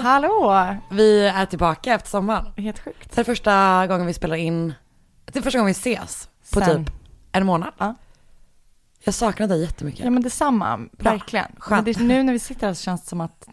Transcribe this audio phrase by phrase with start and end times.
[0.00, 0.50] Hallå!
[0.50, 0.76] Hallå!
[0.90, 2.46] Vi är tillbaka efter sommaren.
[2.56, 3.14] Helt sjukt.
[3.14, 4.74] Det är första gången vi spelar in,
[5.24, 6.84] det är första gången vi ses på Sen.
[6.84, 6.94] typ
[7.32, 7.72] en månad.
[7.78, 7.94] Ja.
[9.04, 10.04] Jag saknar dig jättemycket.
[10.04, 11.46] Ja men detsamma, verkligen.
[11.52, 11.84] Men Skönt.
[11.84, 13.48] det, nu när vi sitter här så känns det som att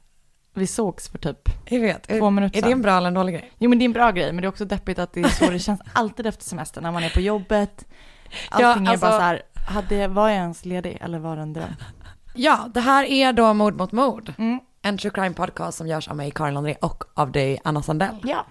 [0.54, 2.04] vi sågs för typ, Jag vet.
[2.08, 2.72] Två minuter Är det sedan.
[2.74, 3.52] en bra eller en dålig grej?
[3.58, 5.28] jo men det är en bra grej, men det är också deppigt att det är
[5.28, 7.86] så det känns alltid efter semestern, när man är på jobbet.
[8.60, 11.42] Ja, Allting är alltså- bara så här, hade, var jag ens ledig eller var det
[11.42, 11.70] en dröm?
[12.36, 14.34] Ja, det här är då Mord mot mord.
[14.38, 14.60] Mm.
[14.90, 18.16] En true crime podcast som görs av mig, Karin Landré, och av dig, Anna Sandell.
[18.24, 18.46] Ja.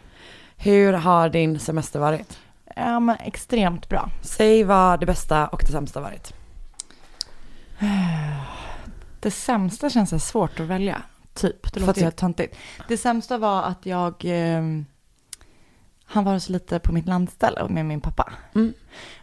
[0.56, 2.38] Hur har din semester varit?
[2.76, 4.10] men extremt bra.
[4.22, 6.34] Säg vad det bästa och det sämsta varit.
[9.20, 11.02] Det sämsta känns så svårt att välja,
[11.34, 11.72] typ.
[11.72, 12.56] Det låter helt töntigt.
[12.88, 14.62] Det sämsta var att jag, eh,
[16.04, 18.32] han var så lite på mitt landställe med min pappa.
[18.54, 18.72] Mm.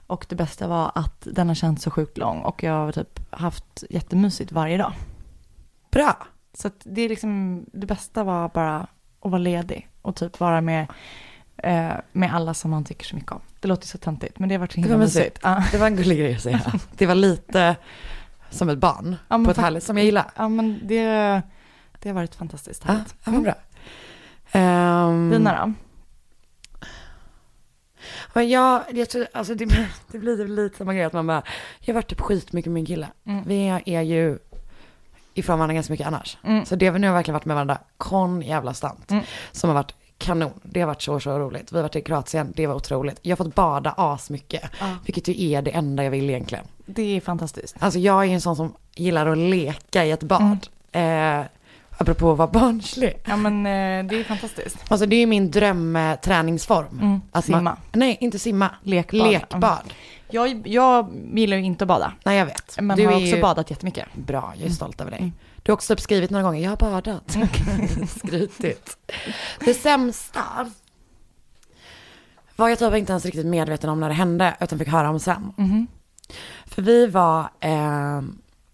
[0.07, 3.19] Och det bästa var att den har känts så sjukt lång och jag har typ
[3.29, 4.93] haft jättemysigt varje dag.
[5.91, 6.27] Bra.
[6.57, 8.77] Så det är liksom, det bästa var bara
[9.21, 10.87] att vara ledig och typ vara med,
[11.57, 13.41] eh, med alla som man tycker så mycket om.
[13.59, 15.39] Det låter så töntigt, men det har varit så Det himla var mysigt.
[15.43, 15.63] Ja.
[15.71, 16.61] Det var en gullig grej att säga.
[16.97, 17.75] Det var lite
[18.49, 20.31] som ett barn Ja, på ett härligt, som jag gillar.
[20.35, 21.03] ja, men det,
[21.99, 23.15] det har varit fantastiskt härligt.
[23.25, 23.53] ja, vad bra.
[24.61, 25.73] Um, Dina då?
[28.33, 31.43] Men jag, jag tror, alltså det, blir- det blir lite samma grej att man bara,
[31.79, 33.07] jag har varit typ skitmycket med min kille.
[33.25, 33.43] Mm.
[33.47, 34.37] Vi är ju
[35.35, 36.37] ifrån varandra ganska mycket annars.
[36.43, 36.65] Mm.
[36.65, 39.11] Så det vi nu har verkligen varit med varandra kon jävla stant.
[39.11, 39.23] Mm.
[39.51, 40.51] Som har varit kanon.
[40.63, 41.71] Det har varit så, så roligt.
[41.71, 43.19] Vi har varit i Kroatien, det var otroligt.
[43.21, 44.63] Jag har fått bada asmycket.
[44.79, 44.85] Ja.
[45.05, 46.65] Vilket ju är det enda jag vill egentligen.
[46.85, 47.75] Det är fantastiskt.
[47.79, 50.67] Alltså jag är en sån som gillar att leka i ett bad.
[50.91, 51.41] Eh,
[51.97, 53.13] apropå att vara barnslig.
[53.25, 54.77] Ja men eh, det är fantastiskt.
[54.87, 56.99] Alltså det är min drömträningsform.
[57.01, 57.21] Mm.
[57.31, 57.61] Att Simma.
[57.61, 58.69] Man, nej, inte simma.
[58.83, 59.27] Lekbad.
[59.27, 59.93] Lekbad.
[60.35, 62.13] Jag, jag gillar ju inte att bada.
[62.25, 62.75] Nej, jag vet.
[62.81, 64.05] Men du har också ju badat jättemycket.
[64.13, 65.19] bra, jag är stolt över dig.
[65.19, 65.31] Mm.
[65.63, 67.37] Du har också skrivit några gånger, jag har badat.
[68.17, 68.97] Skrytigt.
[69.59, 70.71] Det sämsta
[72.55, 75.19] var jag typ inte ens riktigt medveten om när det hände, utan fick höra om
[75.19, 75.53] sen.
[75.57, 75.87] Mhm.
[76.65, 78.21] För vi var eh,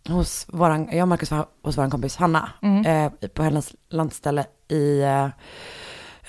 [0.07, 2.85] hos våran, jag och Marcus var hos våran kompis Hanna, Mm.
[2.85, 5.27] eh, på hennes landställe i, eh,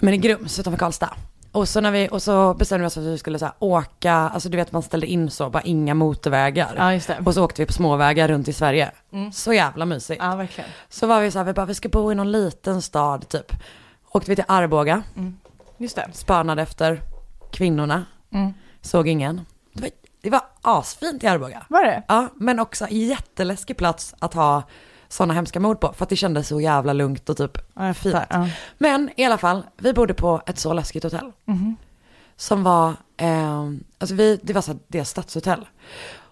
[0.00, 1.10] men i Grums utanför Karlstad.
[1.52, 3.54] Och så, när vi, och så bestämde vi oss för att vi skulle så här,
[3.58, 6.74] åka, alltså du vet man ställde in så, bara inga motorvägar.
[6.76, 7.18] Ja just det.
[7.26, 8.90] Och så åkte vi på småvägar runt i Sverige.
[9.12, 9.32] Mm.
[9.32, 10.22] Så jävla mysigt.
[10.24, 10.70] Ja verkligen.
[10.88, 13.52] Så var vi så här, vi bara, vi ska bo i någon liten stad typ.
[14.12, 15.02] Åkte vi till Arboga,
[15.78, 16.08] Just det.
[16.12, 17.02] spanade efter
[17.52, 18.54] kvinnorna, Mm.
[18.80, 19.40] såg ingen.
[19.72, 19.90] Det var,
[20.22, 21.66] det var asfint i Arboga.
[21.68, 22.02] Var det?
[22.08, 24.62] Ja, men också jätteläskig plats att ha
[25.12, 25.92] sådana hemska mord på.
[25.92, 28.16] För att det kändes så jävla lugnt och typ Ja, fint.
[28.30, 28.48] Ja.
[28.78, 31.32] Men i alla fall, vi bodde på ett så läskigt hotell.
[31.44, 31.76] Mhm.
[32.36, 33.62] Som var, eh,
[33.98, 35.66] alltså vi, det var så här, det stadshotell.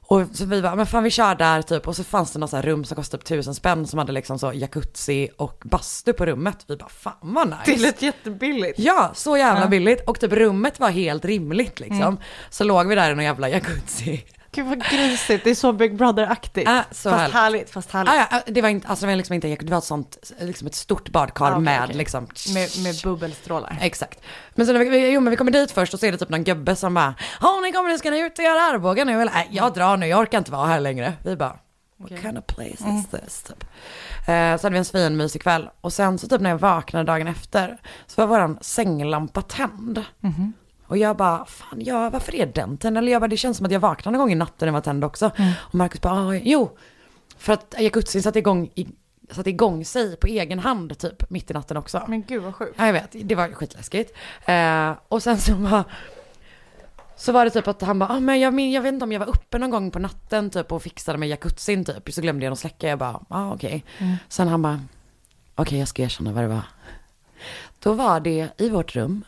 [0.02, 1.88] Och så vi bara, men fan vi kör där typ.
[1.88, 4.38] Och så fanns det något så rum som kostade typ tusen spänn som hade liksom
[4.38, 6.64] så jacuzzi och bastu på rummet.
[6.69, 7.60] Vi bara, fan vad nice.
[7.66, 8.78] Det lät jättebilligt.
[8.78, 9.69] Ja, så jävla Ja.
[9.69, 10.08] billigt.
[10.08, 12.02] Och typ rummet var helt rimligt liksom.
[12.02, 12.19] Mm.
[12.50, 14.24] Så låg vi där i någon jävla jacuzzi.
[14.53, 15.44] Gud vad grisigt.
[15.44, 16.69] Det är så Big Brother-aktigt.
[16.69, 17.34] Ah, så fast härligt.
[17.34, 17.71] härligt.
[17.71, 18.12] Fast härligt.
[18.15, 20.66] Ah, ja, det var inte, alltså det var liksom inte det var ett sånt, liksom
[20.66, 21.97] ett stort badkar Ah, okej, med okej.
[21.97, 22.28] liksom.
[22.55, 23.78] Med, med bubbelstrålar.
[23.81, 24.21] Exakt.
[24.55, 26.44] Men sen vi, jo, men vi kommer dit först och så är det typ någon
[26.44, 29.33] gubbe som bara, ja ni kommer, ska ni ut och göra Arboga nu eller?
[29.33, 31.12] Nej, jag drar nu, jag orkar inte vara här längre.
[31.25, 31.49] Vi bara,
[31.97, 32.19] what Okej.
[32.22, 32.97] kind of place Mm.
[32.97, 33.43] is this?
[33.43, 33.65] Typ.
[34.28, 37.28] Eh, så hade vi en svinmysig kväll och sen så typ när jag vaknade dagen
[37.28, 40.05] efter så var våran sänglampa tänd.
[40.21, 40.53] Mhm.
[40.90, 42.98] Och jag bara, fan ja, varför är den tänd?
[42.98, 44.80] Eller jag bara, det känns som att jag vaknade någon gång i natten den var
[44.80, 45.30] tänd också.
[45.36, 45.52] Mm.
[45.60, 46.76] Och Marcus bara, ah, jo,
[47.38, 48.86] för att jacuzzin satte igång, i,
[49.30, 52.04] satte igång sig på egen hand typ mitt i natten också.
[52.08, 52.74] Men gud vad sjukt.
[52.78, 54.16] Ja, jag vet, det var skitläskigt.
[54.44, 55.84] Eh, och sen så var,
[57.16, 59.20] så var det typ att han bara, ah, men jag, jag vet inte om jag
[59.20, 62.12] var uppe någon gång på natten typ och fixade med jacuzzin typ.
[62.12, 63.84] Så glömde jag att släcka, jag bara, ah, okej.
[63.98, 64.16] Mm.
[64.28, 64.81] Sen han bara,
[65.54, 66.62] okej jag ska erkänna vad det var.
[67.78, 69.25] Då var det i vårt rum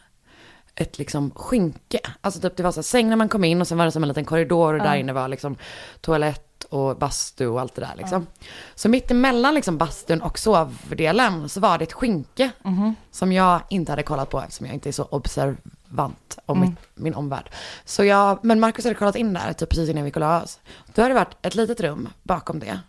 [0.74, 2.00] ett liksom skynke.
[2.20, 3.92] Alltså typ det var så här, säng när man kom in och sen var det
[3.92, 5.56] som en liten korridor och där inne var liksom
[6.00, 8.26] toalett och bastu och allt det där liksom.
[8.74, 12.94] Så mitt emellan liksom bastun och sovdelen så var det ett skynke Mhm.
[13.10, 16.70] som jag inte hade kollat på eftersom jag inte är så observant om Mm.
[16.70, 17.50] mitt, min omvärld.
[17.84, 20.60] Så jag, men Marcus hade kollat in där typ precis innan vi la oss.
[20.94, 22.80] Då hade det varit ett litet rum bakom det.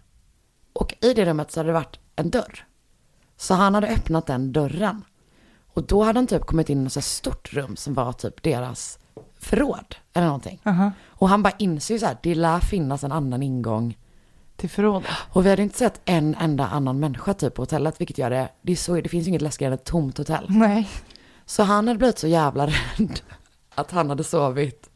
[0.74, 2.65] Och i det rummet så hade det varit en dörr.
[3.38, 5.03] Så han hade öppnat den dörren.
[5.73, 8.43] Och då hade han typ kommit in i ett så stort rum som var typ
[8.43, 8.99] deras
[9.39, 10.59] förråd eller någonting.
[10.65, 10.91] Aha.
[11.07, 13.97] Och han bara inser ju så här, det lär finnas en annan ingång.
[14.55, 15.09] Till förrådet.
[15.31, 18.49] Och vi hade inte sett en enda annan människa typ på hotellet, vilket gör det,
[18.61, 20.45] det, är så, det finns ju inget läskigare än ett tomt hotell.
[20.49, 20.89] Nej.
[21.45, 22.67] Så han hade blivit så jävla
[22.97, 23.19] rädd
[23.75, 24.89] att han hade sovit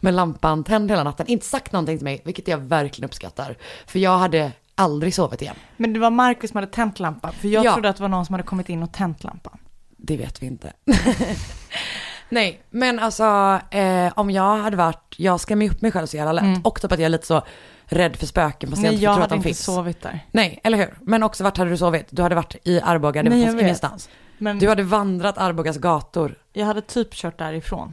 [0.00, 1.26] med lampan tänd hela natten.
[1.26, 3.56] Inte sagt någonting till mig, vilket jag verkligen uppskattar.
[3.86, 5.56] För jag hade aldrig sovit igen.
[5.76, 7.32] Men det var Marcus som hade tänt lampan.
[7.32, 7.72] För jag Ja.
[7.72, 9.58] trodde att det var någon som hade kommit in och tänt lampan.
[10.02, 10.72] Det vet vi inte.
[12.28, 13.24] Nej, men alltså
[13.70, 16.44] eh, om jag hade varit, jag skrämmer upp mig själv så jävla lätt.
[16.44, 16.60] Mm.
[16.64, 17.42] Och typ att jag är lite så
[17.84, 19.64] rädd för spöken fast jag inte jag tror att hade de inte finns.
[19.64, 20.26] sovit där.
[20.30, 20.94] Nej, eller hur?
[21.00, 22.06] Men också vart hade du sovit?
[22.10, 24.08] Du hade varit i Arboga, det Nej, fanns ingenstans.
[24.38, 26.34] Men Du hade vandrat Arbogas gator.
[26.52, 27.92] jag hade typ kört därifrån.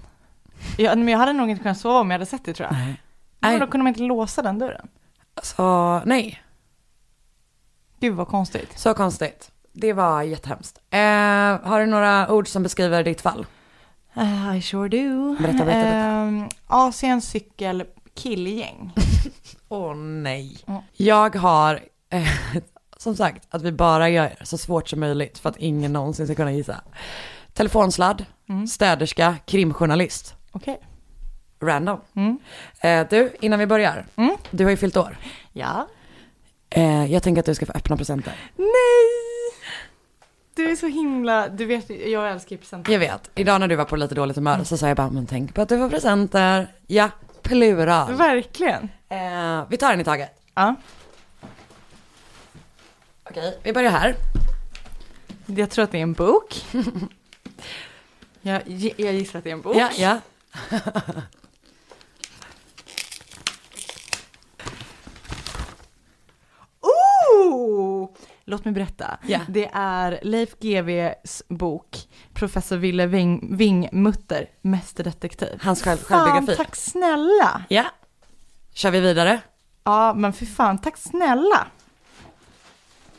[0.77, 2.77] Jag, men jag hade nog inte kunnat sova om jag hade sett det tror jag.
[2.77, 3.01] Nej.
[3.39, 4.87] Men då kunde man inte låsa den dörren.
[5.43, 6.43] så nej.
[7.99, 8.79] Gud vad konstigt.
[8.79, 9.51] Så konstigt.
[9.79, 10.79] Det var jättehemskt.
[10.89, 10.99] Eh,
[11.69, 13.45] har du några ord som beskriver ditt fall?
[14.17, 15.35] Uh, I sure do.
[15.39, 16.21] Berätta, berätta, berätta.
[16.21, 17.83] Um, Asien cykel
[18.15, 18.93] killgäng.
[19.69, 20.57] Åh nej.
[20.67, 20.81] Mm.
[20.93, 21.79] Jag har,
[22.09, 22.27] eh,
[22.97, 26.35] som sagt, att vi bara gör så svårt som möjligt för att ingen någonsin ska
[26.35, 26.81] kunna gissa.
[27.53, 28.67] Telefonsladd, Mm.
[28.67, 30.35] städerska, krimjournalist.
[30.51, 30.79] Okej.
[31.61, 31.99] Random.
[32.15, 32.39] Mm.
[32.81, 34.05] Eh, du, innan vi börjar.
[34.15, 34.35] Mm.
[34.51, 35.17] Du har ju fyllt år.
[35.53, 35.87] Ja.
[36.69, 38.33] Eh, jag tänker att du ska få öppna presenter.
[38.55, 38.67] Nej!
[40.57, 42.91] Du är så himla, du vet jag älskar ju presenter.
[42.91, 45.25] Jag vet, idag när du var på lite dåligt humör så sa jag bara, men
[45.25, 46.73] tänk på att du får presenter.
[46.87, 47.09] Ja,
[47.41, 48.13] plural.
[48.13, 48.89] Verkligen.
[49.09, 50.29] Eh, vi tar en i taget.
[50.53, 50.75] Ja.
[53.23, 54.15] Okej, vi börjar här.
[55.45, 56.65] Jag tror att det är en bok.
[58.41, 58.61] jag,
[58.97, 59.75] jag gissar att det är en bok.
[59.75, 60.19] Ja, ja.
[66.81, 68.09] Oh!
[68.49, 69.17] Låt mig berätta.
[69.27, 69.39] Ja.
[69.47, 71.97] Det är Leif GWs bok,
[72.33, 75.59] Professor Ville Wing, Wingmutter, Mästerdetektiv.
[75.61, 76.57] Hans själv, Fan, självbiografi.
[76.63, 77.63] tack snälla.
[77.69, 77.85] Ja.
[78.73, 79.41] Kör vi vidare?
[79.83, 81.67] Ja, men för fan, tack snälla.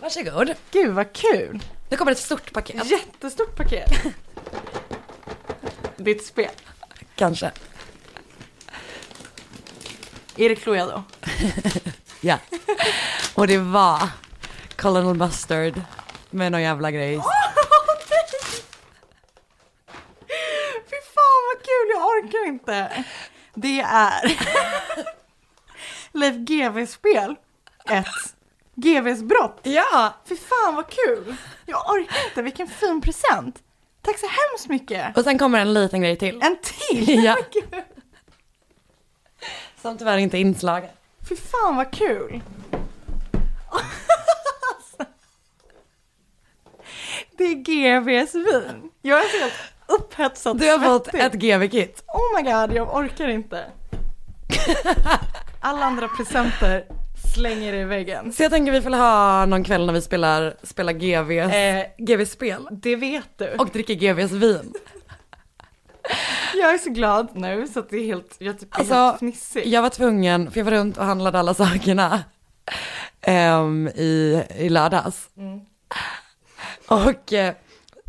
[0.01, 0.55] Varsågod.
[0.71, 1.63] Gud vad kul.
[1.91, 2.91] Nu kommer ett stort paket.
[2.91, 3.91] Jättestort paket.
[5.97, 6.51] Ditt spel.
[7.15, 7.51] Kanske.
[10.37, 11.03] Är det Cluedo?
[12.21, 12.39] Ja.
[13.35, 14.03] Och det var
[14.79, 15.83] Colonel Mustard
[16.31, 17.15] med någon jävla grej.
[20.91, 23.05] Fy fan vad kul, jag orkar inte.
[23.55, 24.39] Det är
[26.13, 27.35] Leif GWs spel.
[27.91, 28.07] Ett
[28.75, 29.61] GWs brott.
[29.63, 30.15] Ja!
[30.29, 31.37] Fy fan vad kul.
[31.67, 33.59] Jag orkar inte, vilken fin present.
[34.03, 35.17] Tack så hemskt mycket.
[35.17, 36.43] Och sen kommer en liten grej till.
[36.43, 37.25] En till.
[37.25, 37.37] Ja.
[39.83, 40.91] Som tyvärr inte är inslagen.
[41.29, 42.41] Fy fan vad kul.
[47.39, 48.91] Det är GWs vin.
[49.03, 49.55] Jag är så helt
[49.87, 52.05] upphetsad Du har fått ett GV-kit.
[52.07, 53.65] Oh my god, jag orkar inte.
[55.61, 56.85] Alla andra presenter
[57.35, 58.33] slänger i väggen.
[58.33, 62.69] Så jag tänker vi får ha någon kväll när vi spelar, spelar GVs, Eh, GV-spel.
[62.71, 63.49] det vet du.
[63.59, 64.73] Och dricker GVs vin.
[66.55, 69.19] jag är så glad nu så att det är helt, jag typ är Alltså, helt
[69.19, 69.67] fnissig.
[69.67, 72.21] Jag var tvungen, för jag var runt och handlade alla sakerna
[73.21, 75.29] ehm, i, i lördags.
[75.37, 75.61] Mm.
[76.89, 77.55] Och eh,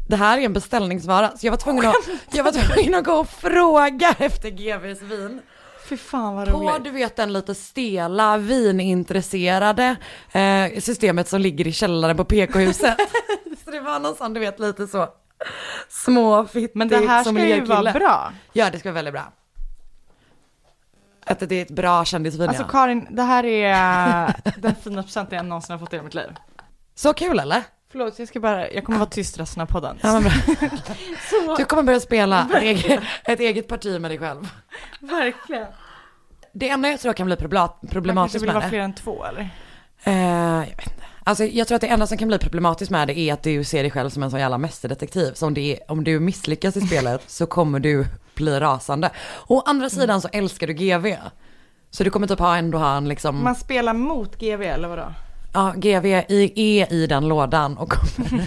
[0.08, 1.96] det här är en beställningsvara, så jag var tvungen att,
[2.32, 5.42] jag var tvungen att gå och fråga efter GVs vin.
[5.90, 6.84] Fy fan vad På roligt.
[6.84, 9.96] du vet den lite stela vinintresserade
[10.32, 12.98] eh, systemet som ligger i källaren på PK-huset.
[13.66, 15.08] så det var någon sån du vet lite så
[15.90, 18.32] små fittig Men det här ska ju vara bra.
[18.54, 19.34] Ja det ska vara väldigt bra.
[21.26, 22.70] Att det är ett bra kändisvin Alltså ja.
[22.70, 26.14] Karin, det här är eh, den finaste presenten jag någonsin har fått i hela mitt
[26.14, 26.36] liv.
[26.96, 27.64] Så kul eller?
[27.92, 30.00] Förlåt, jag ska bara, jag kommer vara tyst resten av podden.
[30.02, 30.22] Ja.
[31.30, 34.50] Så, Du kommer börja spela ett eget, ett eget parti med dig själv.
[35.00, 35.68] verkligen.
[36.54, 38.70] Det enda jag tror kan bli probla- Man kanske problematiskt vill med vara det.
[38.70, 39.50] fler än två eller?
[40.04, 40.14] Eh,
[40.70, 41.04] jag vet inte.
[41.24, 43.64] Alltså jag tror att det enda som kan bli problematiskt med det är att du
[43.64, 45.34] ser dig själv som en sån jävla mästerdetektiv.
[45.34, 48.06] Så om, det är, om du misslyckas i spelet så kommer du
[48.36, 49.10] bli rasande.
[49.48, 51.16] Å andra sidan så älskar du GV.
[51.92, 55.14] Så du kommer typ ha ändå ha en liksom, Man spelar mot GV eller vadå?
[55.54, 56.32] Ja GV är
[56.94, 58.42] i den lådan och kommer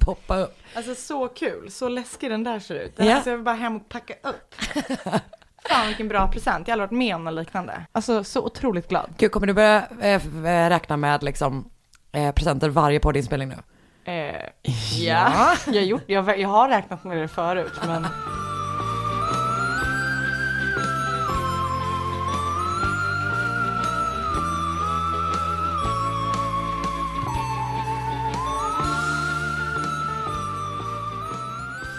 [0.04, 0.58] poppa upp.
[0.74, 2.96] Alltså så kul, så läskig den där ser ut.
[2.96, 3.20] Den Ja.
[3.20, 4.54] ska jag bara hem och packa upp.
[5.70, 7.86] Fan vilken bra present, jag har aldrig varit med om något liknande.
[7.92, 9.10] Alltså så otroligt glad.
[9.18, 10.20] Gud, kommer du börja eh,
[10.70, 11.70] räkna med liksom
[12.12, 13.56] eh, presenter varje poddinspelning nu?
[14.12, 14.42] Eh,
[14.98, 18.06] ja, jag, har gjort, jag, jag har räknat med det förut men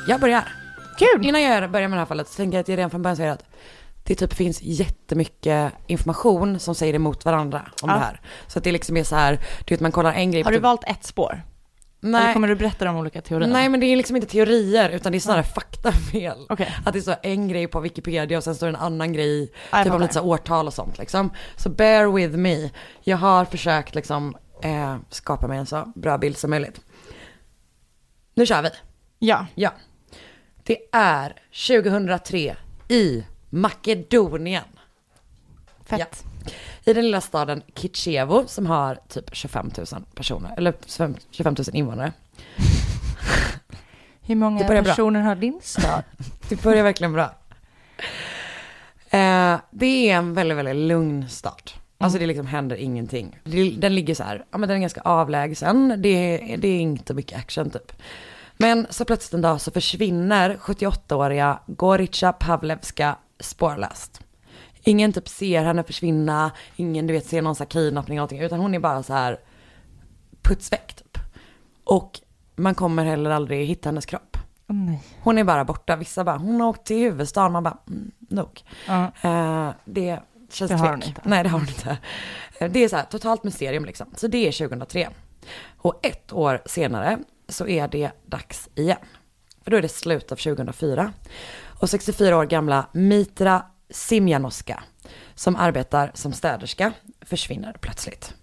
[0.08, 0.44] Jag börjar.
[1.00, 1.26] kul!
[1.26, 3.18] Innan jag börjar med det här fallet så tänker jag att jag redan från början
[3.18, 3.44] säger att
[4.04, 7.96] det typ finns jättemycket information som säger emot varandra om Ja.
[7.96, 8.22] det här.
[8.48, 10.58] Så att det liksom är så här, du vet man kollar en grej Har du
[10.58, 11.42] typ- valt ett spår?
[12.04, 13.54] Eller Nej, kommer du berätta de olika teorierna?
[13.54, 16.46] nej men det är liksom inte teorier utan det är snarare faktafel.
[16.50, 16.76] Okej.
[16.86, 19.50] Att det står en grej på Wikipedia och sen står det en annan grej, jag
[19.50, 20.00] typ om fattar.
[20.00, 21.32] lite så årtal och sånt liksom.
[21.56, 22.70] Så bear with me.
[23.04, 26.82] Jag har försökt liksom eh, skapa mig en så bra bild som möjligt.
[28.36, 28.70] Nu kör vi.
[29.20, 29.46] Ja.
[29.56, 29.72] Ja.
[30.68, 31.34] Det är
[31.68, 32.56] 2003
[32.88, 34.64] i Makedonien.
[35.86, 36.24] Fett.
[36.84, 40.74] I den lilla staden Kitchevo som har typ 25 000 personer, eller
[41.32, 42.14] 25 000 invånare.
[44.22, 44.92] Hur många börjar bra.
[44.92, 46.04] personer har din stad?
[46.50, 47.36] Det börjar verkligen bra.
[49.10, 51.72] Eh, det är en väldigt, väldigt lugn stad.
[51.98, 53.40] Alltså det liksom händer ingenting.
[53.78, 55.96] Den ligger så här, ja men den är ganska avlägsen.
[55.98, 57.92] Det är, det är inte mycket action typ.
[58.58, 64.22] Men så plötsligt en dag så försvinner 78-åriga Gorica Pavlevska spårlöst.
[64.84, 68.42] Ingen typ ser henne försvinna, ingen du vet ser någon så här kidnappning eller någonting,
[68.42, 69.40] utan hon är bara så här
[70.42, 71.18] putsväck typ.
[71.84, 72.20] Och
[72.56, 74.38] man kommer heller aldrig hitta hennes kropp.
[74.68, 75.00] Nej.
[75.22, 75.96] Hon är bara borta.
[75.96, 77.52] Vissa bara, hon har åkt till huvudstaden.
[77.52, 78.64] Man bara, mm, nog.
[78.88, 79.12] Ja.
[79.22, 80.20] Eh, det
[80.52, 81.22] känns Det har hon inte.
[81.24, 81.98] Nej, det har hon inte.
[82.60, 84.08] Eh, det är så här, totalt mysterium liksom.
[84.16, 85.10] Så det är 2003.
[85.78, 88.98] Och ett år senare så är det dags igen.
[89.64, 91.14] För då är det slutet av 2004.
[91.80, 94.84] Och 64 år gamla Mitra Simjanoska,
[95.36, 98.34] som arbetar som städerska, försvinner plötsligt.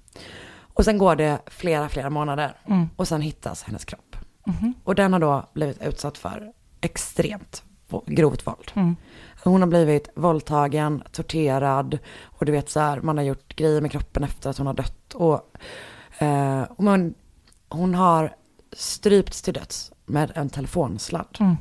[0.75, 2.57] Och sen går det flera, flera månader.
[2.67, 2.89] Mm.
[2.97, 4.17] Och sen hittas hennes kropp.
[4.47, 4.75] Mhm.
[4.85, 7.63] Och den har då blivit utsatt för extremt
[8.07, 8.73] grovt våld.
[8.75, 8.97] Mm.
[9.45, 13.91] Hon har blivit våldtagen, torterad och du vet så här, man har gjort grejer med
[13.93, 15.15] kroppen efter att hon har dött.
[15.15, 15.57] Och,
[16.19, 17.15] eh, och man,
[17.69, 18.37] hon har
[18.77, 21.37] strypts till döds med en telefonsladd.
[21.41, 21.57] Mm.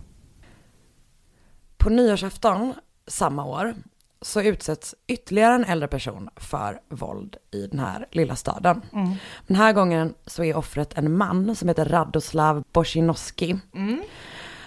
[1.78, 2.74] På nyårsafton
[3.08, 3.76] samma år
[4.22, 8.82] så utsätts ytterligare en äldre person för våld i den här lilla staden.
[8.94, 9.14] Mm.
[9.48, 13.60] Den här gången så är offret en man som heter Radoslav Bosinowski.
[13.74, 14.02] Mm.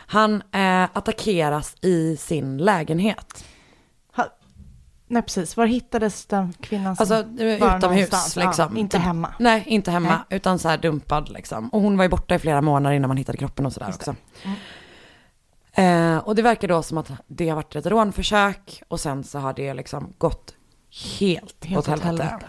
[0.07, 3.45] Han eh, attackeras i sin lägenhet.
[5.09, 8.73] Nej precis, var hittades den kvinnan som Alltså eh, var utomhus liksom.
[8.75, 9.35] Ja, inte Typ- hemma.
[9.39, 10.37] Nej, inte hemma, Nej.
[10.37, 11.69] utan så här dumpad liksom.
[11.69, 14.15] Och hon var ju borta i flera månader innan man hittade kroppen och sådär också.
[14.43, 14.57] Mm.
[16.17, 19.39] Eh, och det verkar då som att det har varit ett rånförsök och sen så
[19.39, 20.55] har det liksom gått
[21.19, 22.23] helt, Helt åt helvete.
[22.25, 22.47] helvete.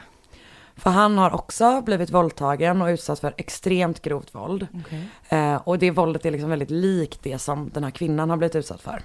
[0.76, 4.68] För han har också blivit våldtagen och utsatt för extremt grovt våld.
[4.86, 5.08] Okej.
[5.30, 8.56] Eh, och det våldet är liksom väldigt likt det som den här kvinnan har blivit
[8.56, 9.02] utsatt för.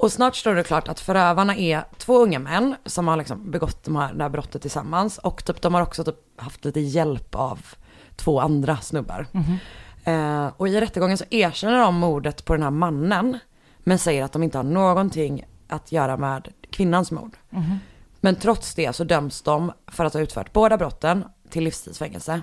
[0.00, 3.84] Och snart står det klart att förövarna är två unga män som har liksom begått
[3.84, 5.18] de här, det här brottet tillsammans.
[5.18, 7.66] Och typ, de har också typ haft lite hjälp av
[8.16, 9.26] två andra snubbar.
[9.32, 9.58] Mhm.
[10.04, 13.38] Eh, och i rättegången så erkänner de mordet på den här mannen.
[13.78, 17.36] Men säger att de inte har någonting att göra med kvinnans mord.
[17.50, 17.78] Mhm.
[18.20, 22.42] Men trots det så döms de för att ha utfört båda brotten till livstidsfängelse.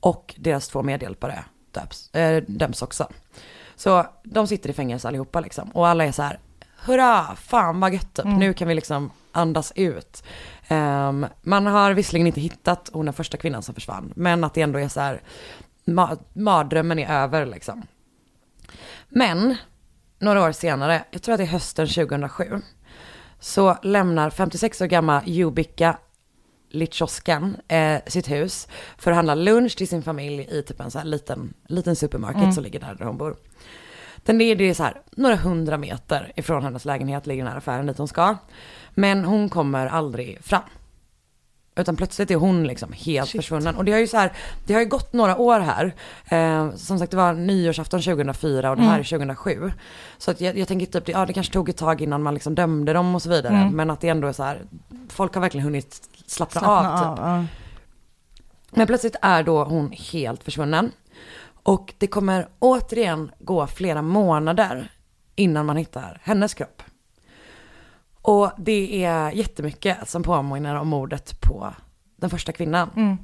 [0.00, 3.08] Och deras två medhjälpare döms, äh, döms också.
[3.76, 5.70] Så de sitter i fängelse allihopa liksom.
[5.70, 6.38] Och alla är så här,
[6.84, 8.24] hurra, fan vad gött typ.
[8.24, 8.38] Mm.
[8.38, 10.22] Nu kan vi liksom andas ut.
[10.68, 14.12] Ehm, man har visserligen inte hittat hon den första kvinnan som försvann.
[14.16, 15.22] Men att det ändå är så här,
[15.84, 17.82] ma- mardrömmen är över liksom.
[19.08, 19.56] Men,
[20.18, 22.60] några år senare, jag tror att det är hösten 2007
[23.40, 25.98] så lämnar 56 år gamla Jubika
[26.72, 28.68] Lichoskan eh, sitt hus
[28.98, 32.40] för att handla lunch till sin familj i typ en så här liten, liten supermarket
[32.42, 32.52] Mm.
[32.52, 33.36] som ligger där, där hon bor.
[34.24, 37.58] Den är, det är så här, några hundra meter ifrån hennes lägenhet ligger den här
[37.58, 38.36] affären dit hon ska.
[38.94, 40.62] Men hon kommer aldrig fram.
[41.76, 43.40] Utan plötsligt är hon liksom helt Shit.
[43.40, 43.76] försvunnen.
[43.76, 44.32] Och det har ju så här,
[44.66, 45.94] det har ju gått några år här.
[46.28, 49.00] Eh, som sagt det var nyårsafton 2004 och det här Mm.
[49.00, 49.72] är 2007.
[50.18, 52.54] Så att jag, jag tänker typ, ja det kanske tog ett tag innan man liksom
[52.54, 53.54] dömde dem och så vidare.
[53.56, 53.76] Mm.
[53.76, 54.58] Men att det ändå är så här,
[55.08, 56.98] folk har verkligen hunnit slappna, Slappna av.
[57.16, 57.20] Typ.
[57.22, 57.28] av.
[57.28, 57.44] ja.
[58.70, 60.92] Men plötsligt är då hon helt försvunnen.
[61.62, 64.92] Och det kommer återigen gå flera månader
[65.34, 66.82] innan man hittar hennes kropp.
[68.22, 71.74] Och det är jättemycket som påminner om mordet på
[72.16, 72.90] den första kvinnan.
[72.96, 73.18] Mm.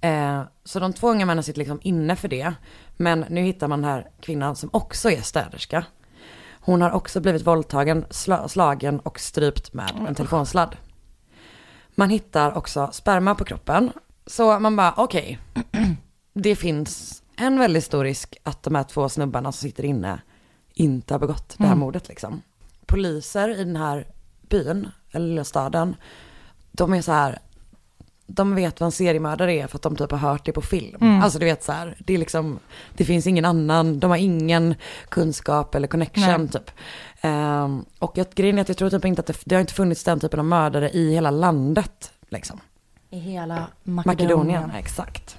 [0.00, 2.54] Eh, så de två unga männen sitter liksom inne för det.
[2.96, 5.84] Men nu hittar man den här kvinnan som också är städerska.
[6.60, 10.76] Hon har också blivit våldtagen, sla- slagen och strypt med en telefonsladd.
[11.94, 13.92] Man hittar också sperma på kroppen.
[14.26, 15.38] Så man bara, okej.
[16.32, 20.20] det finns en väldigt stor risk att de här två snubbarna som sitter inne
[20.74, 21.78] inte har begått det här Mm.
[21.78, 22.42] mordet liksom.
[22.86, 24.06] Poliser i den här
[24.48, 25.96] byn, eller lilla staden,
[26.72, 27.38] de är så här,
[28.26, 30.98] de vet vad en seriemördare är för att de typ har hört det på film.
[31.00, 31.22] Mm.
[31.22, 32.58] Alltså du vet så här, det är liksom,
[32.96, 34.74] det finns ingen annan, de har ingen
[35.08, 36.48] kunskap eller connection Nej.
[36.48, 36.70] typ.
[37.20, 39.74] Ehm, och jag, grejen är att jag tror typ inte att det, det har inte
[39.74, 42.60] funnits den typen av mördare i hela landet liksom.
[43.10, 44.70] I hela Makedonien, Makedonien.
[44.70, 45.38] exakt.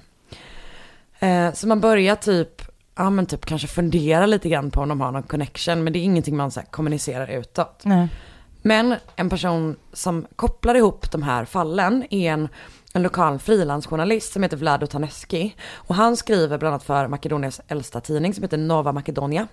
[1.18, 2.62] Eh, så man börjar typ,
[2.96, 5.98] ja men typ kanske fundera lite grann på om de har någon connection, men det
[5.98, 7.82] är ingenting man så här, kommunicerar utåt.
[7.84, 8.08] Nej.
[8.62, 12.48] Men en person som kopplar ihop de här fallen är en,
[12.94, 15.54] en lokal frilansjournalist som heter Vlado Taneski.
[15.72, 19.48] Och han skriver bland annat för Makedonias äldsta tidning som heter Nova Makedonia.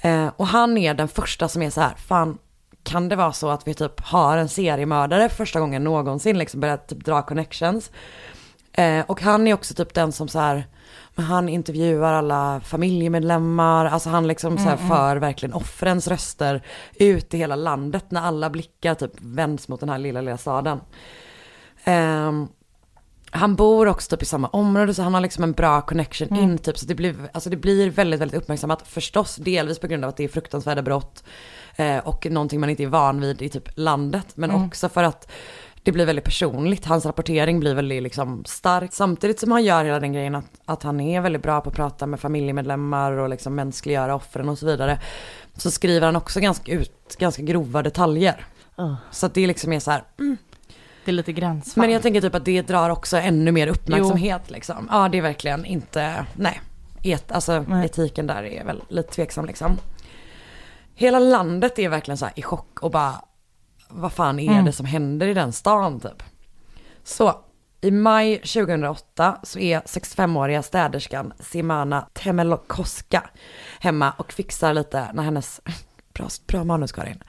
[0.00, 2.38] Eh, och han är den första som är så här, fan
[2.82, 6.60] kan det vara så att vi typ har en seriemördare för första gången någonsin, liksom
[6.60, 7.90] börjat typ dra connections.
[8.78, 10.66] Eh, och han är också typ den som så här,
[11.14, 16.62] men han intervjuar alla familjemedlemmar, alltså han liksom så här för verkligen offrens röster
[16.94, 20.80] ut i hela landet när alla blickar typ vänds mot den här lilla, lilla staden.
[21.84, 22.48] Ehm,
[23.30, 26.58] han bor också typ i samma område så han har liksom en bra connection in
[26.58, 26.78] typ.
[26.78, 28.82] Så det blir, alltså det blir väldigt, väldigt uppmärksammat.
[28.88, 31.24] Förstås delvis på grund av att det är fruktansvärda brott.
[31.76, 34.26] Eh, och någonting man inte är van vid i typ landet.
[34.34, 35.30] Men också för att
[35.82, 36.84] det blir väldigt personligt.
[36.84, 38.92] Hans rapportering blir väldigt liksom stark.
[38.92, 41.76] Samtidigt som han gör hela den grejen att, att han är väldigt bra på att
[41.76, 45.00] prata med familjemedlemmar och liksom mänskliggöra offren och så vidare.
[45.56, 48.46] Så skriver han också ganska ut ganska grova detaljer.
[49.10, 50.02] Så att det liksom är så här,
[51.04, 51.80] Det är lite gränsfall.
[51.82, 54.88] men jag tänker typ att det drar också ännu mer uppmärksamhet liksom.
[54.90, 56.60] Ja, det är verkligen inte, nej.
[57.02, 57.86] Et, alltså Nej.
[57.86, 59.76] etiken där är väl lite tveksam liksom.
[60.94, 63.14] Hela landet är verkligen så här i chock och bara,
[63.88, 66.22] vad fan är det som händer i den stan typ?
[67.04, 67.34] Så,
[67.80, 73.30] i maj 2008 så är 65-åriga städerskan Simana Temelokoska
[73.80, 75.60] hemma och fixar lite när hennes,
[76.14, 77.22] bra, bra manus Karin.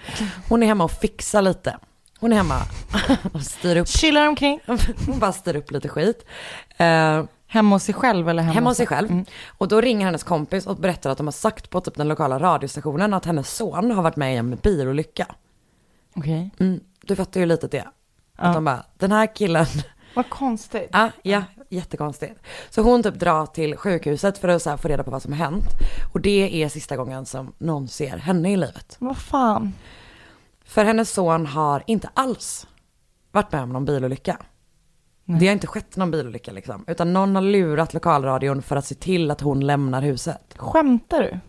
[0.50, 1.78] Hon är hemma och fixar lite.
[2.20, 2.62] Hon är hemma
[3.34, 4.60] och styr upp Chillar omkring.
[5.08, 6.25] hon bara styr upp lite skit.
[6.78, 9.24] Eh, Hemma hos sig själv eller hemma, hemma hos sig själv.
[9.48, 12.39] Och då ringer hennes kompis och berättar att de har sagt på typ den lokala
[12.39, 15.28] radiostationen att hennes son har varit med i en bilolycka.
[16.16, 16.50] Okej.
[16.60, 17.88] Mm, du fattar ju lite det.
[18.38, 18.44] Ja.
[18.44, 19.66] Att de bara, den här killen,
[20.16, 20.89] Vad konstigt.
[20.92, 22.40] ah, ja, jättekonstigt.
[22.70, 25.40] Så hon typ drar till sjukhuset för att så få reda på vad som har
[25.40, 25.66] hänt.
[26.14, 28.96] Och det är sista gången som någon ser henne i livet.
[29.00, 29.74] Vad fan.
[30.66, 32.68] För hennes son har inte alls
[33.31, 34.38] varit med om någon bilolycka.
[35.25, 36.83] Det har inte skett någon bilolycka liksom.
[36.88, 40.53] Utan någon har lurat lokalradion för att se till att hon lämnar huset.
[40.57, 41.40] Skämtar du?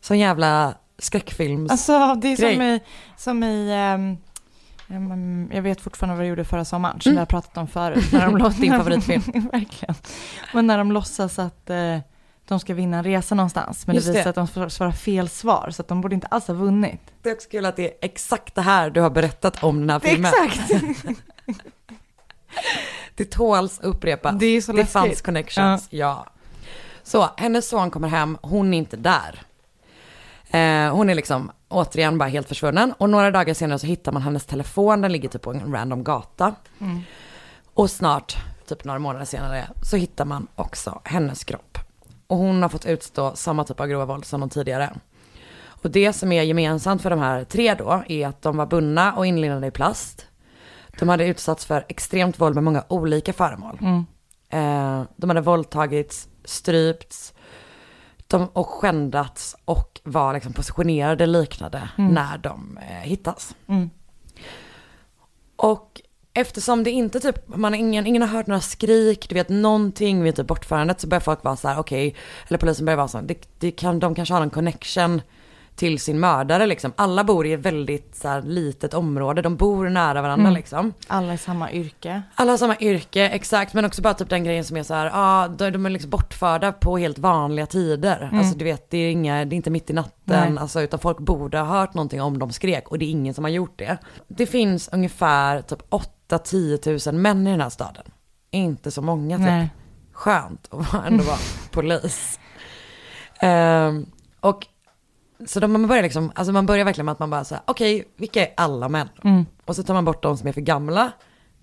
[0.00, 1.70] Sån jävla skräckfilms...
[1.70, 2.74] Alltså det är som Grej.
[2.76, 2.80] i,
[3.16, 4.16] som i ehm,
[5.52, 8.12] jag vet fortfarande vad jag gjorde förra sommaren, som vi har pratat om förut.
[8.12, 9.22] När de låtsas, Din favoritfilm.
[9.52, 9.94] Verkligen.
[10.54, 11.98] Men när de låtsas att eh,
[12.48, 14.30] de ska vinna en resa någonstans, men Just det visar det.
[14.30, 17.00] att de får svara fel svar, så att de borde inte alls ha vunnit.
[17.22, 19.90] Det är också kul att det är exakt det här du har berättat om den
[19.90, 20.32] här filmen.
[20.44, 20.72] Exakt!
[23.14, 24.34] Det tåls upprepas.
[24.38, 24.92] Det är så det läskigt.
[24.92, 26.26] fanns connections, ja.
[27.02, 29.42] Så hennes son kommer hem, hon är inte där.
[30.50, 32.94] Eh, hon är liksom återigen bara helt försvunnen.
[32.98, 36.04] Och några dagar senare så hittar man hennes telefon, den ligger typ på en random
[36.04, 36.54] gata.
[37.74, 38.36] Och snart,
[38.68, 41.78] typ några månader senare, så hittar man också hennes kropp.
[42.26, 44.90] Och hon har fått utstå samma typ av grova våld som de tidigare.
[45.82, 49.12] Och det som är gemensamt för de här tre då är att de var bundna
[49.12, 50.26] och inlindade i plast.
[50.98, 53.78] De hade utsatts för extremt våld med många olika föremål.
[54.50, 57.34] Eh, de hade våldtagits, strypts
[58.28, 63.56] de, och skändats och var liksom positionerade liknande när de eh, hittas.
[63.66, 63.90] Mm.
[65.56, 66.00] Och
[66.34, 70.22] eftersom det inte typ, man har ingen, ingen har hört några skrik, du vet någonting
[70.22, 72.14] vid typ bortförandet så börjar folk vara så här, okej,
[72.48, 75.20] eller polisen börjar vara så, det, det kan, de kanske har en connection
[75.78, 76.92] till sin mördare liksom.
[76.96, 80.92] Alla bor i ett väldigt så här, litet område, de bor nära varandra liksom.
[81.06, 82.22] Alla i samma yrke.
[82.34, 85.06] Alla har samma yrke, exakt, men också bara typ den grejen som är så här,
[85.06, 88.30] ja, ah, de, är liksom bortförda på helt vanliga tider.
[88.32, 90.58] Alltså du vet, det är, inga, det är inte mitt i natten, Nej.
[90.58, 93.44] alltså, utan folk borde ha hört någonting om de skrek och det är ingen som
[93.44, 93.98] har gjort det.
[94.28, 95.82] Det finns ungefär typ
[96.30, 98.04] 8-10 000 män i den här staden.
[98.50, 99.46] Inte så många typ.
[99.46, 99.68] Nej.
[100.12, 101.38] Skönt att ändå vara
[101.70, 102.38] polis.
[103.40, 104.06] Ehm,
[104.40, 104.66] och
[105.46, 108.04] så de, man börjar liksom, alltså man börjar verkligen med att man bara säger, okej,
[108.16, 109.08] vilka är alla män?
[109.24, 109.46] Mm.
[109.64, 111.12] Och så tar man bort de som är för gamla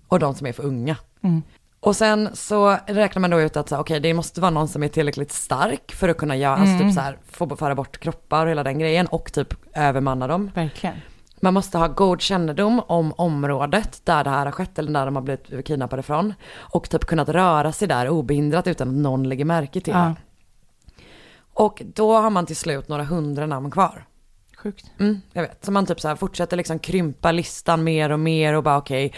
[0.08, 0.96] och de som är för unga.
[1.22, 1.42] Mm.
[1.80, 4.88] Och sen så räknar man då ut att okej, det måste vara någon som är
[4.88, 8.50] tillräckligt stark för att kunna göra, alltså typ så här, få föra bort kroppar och
[8.50, 10.50] hela den grejen och typ övermanna dem.
[10.54, 10.96] Verkligen.
[11.40, 15.16] Man måste ha god kännedom om området där det här har skett eller där de
[15.16, 16.34] har blivit kidnappade ifrån.
[16.54, 19.98] Och typ kunnat röra sig där obehindrat utan att någon lägger märke till Ja.
[19.98, 20.14] det.
[21.56, 24.06] Och då har man till slut några hundra namn kvar.
[24.56, 24.90] Sjukt.
[24.98, 25.64] Mm, jag vet.
[25.64, 29.14] Så man typ så här fortsätter liksom krympa listan mer och mer och bara okej,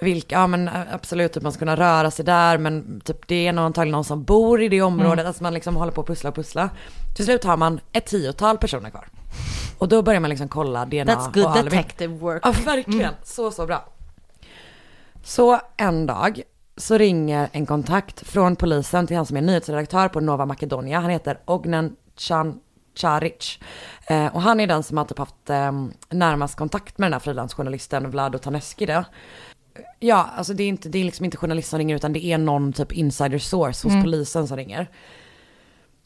[0.00, 3.52] vilka, ja men absolut typ man ska kunna röra sig där men typ det är
[3.52, 6.30] nog antagligen någon som bor i det området, alltså man liksom håller på att pussla
[6.30, 6.70] och pussla.
[7.16, 9.08] Till slut har man ett tiotal personer kvar.
[9.78, 12.42] Och då börjar man liksom kolla DNA That's good och detective work.
[12.44, 13.88] Ja verkligen, så så bra.
[15.24, 16.42] Så en dag
[16.78, 21.00] så ringer en kontakt från polisen till han som är nyhetsredaktör på Nova Makedonia.
[21.00, 22.60] Han heter Ognen Chan
[22.94, 23.58] Charic.
[24.06, 25.72] Eh, och han är den som har typ haft eh,
[26.10, 29.04] närmast kontakt med den här frilansjournalisten Vlado Taneski då.
[29.98, 32.38] Ja, alltså det är, inte, det är liksom inte journalist som ringer utan det är
[32.38, 34.90] någon typ insider source hos polisen som ringer.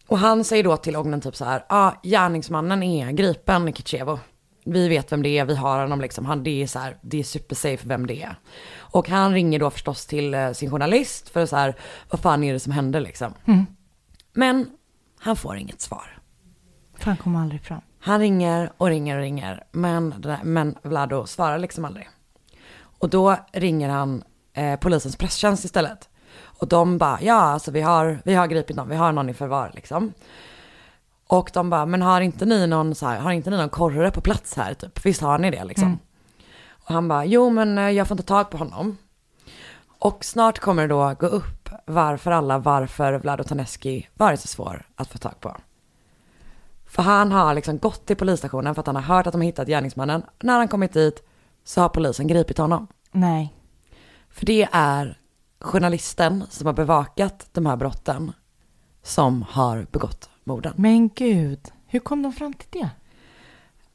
[0.07, 3.73] Och han säger då till Ognen typ så här, ja ah, gärningsmannen är gripen i
[3.73, 4.19] Kitchevo.
[4.65, 7.19] Vi vet vem det är, vi har honom liksom, han, det är så här, det
[7.19, 8.37] är supersafe vem det är.
[8.77, 11.75] Och han ringer då förstås till eh, sin journalist för så här,
[12.11, 13.35] vad fan är det som händer liksom.
[14.33, 14.71] Men
[15.19, 16.19] han får inget svar.
[16.95, 17.81] För han kommer aldrig fram.
[18.01, 22.09] Han ringer och ringer och ringer, men, men Vlado svarar liksom aldrig.
[22.99, 24.23] Och då ringer han
[24.53, 26.09] eh, polisens presstjänst istället.
[26.41, 29.35] Och de bara, ja alltså vi har, vi har gripit någon, vi har någon i
[29.35, 30.13] förvar liksom.
[31.33, 34.11] Och de bara, men har inte ni någon så här, har inte ni någon korre
[34.11, 35.07] på plats här typ?
[35.07, 35.99] Visst har ni det liksom?
[36.69, 38.97] Och han bara, jo men eh, jag får inte tag på honom.
[39.99, 44.87] Och snart kommer det då gå upp varför alla, varför Vlado Taneski varit så svår
[44.97, 45.57] att få tag på.
[46.87, 49.47] För han har liksom gått till polisstationen för att han har hört att de har
[49.47, 50.23] hittat gärningsmannen.
[50.41, 51.29] När han kommit dit
[51.65, 52.87] så har polisen gripit honom.
[53.13, 53.55] Nej.
[54.31, 55.19] För det är
[55.61, 58.33] journalisten som har bevakat de här brotten
[59.03, 60.75] som har begått morden.
[60.77, 62.89] Men gud, hur kom de fram till det?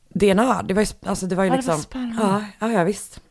[0.09, 2.83] DNA, det var ju, alltså det var ju Ja, det var liksom, ja, ja, ja
[2.83, 3.21] visst.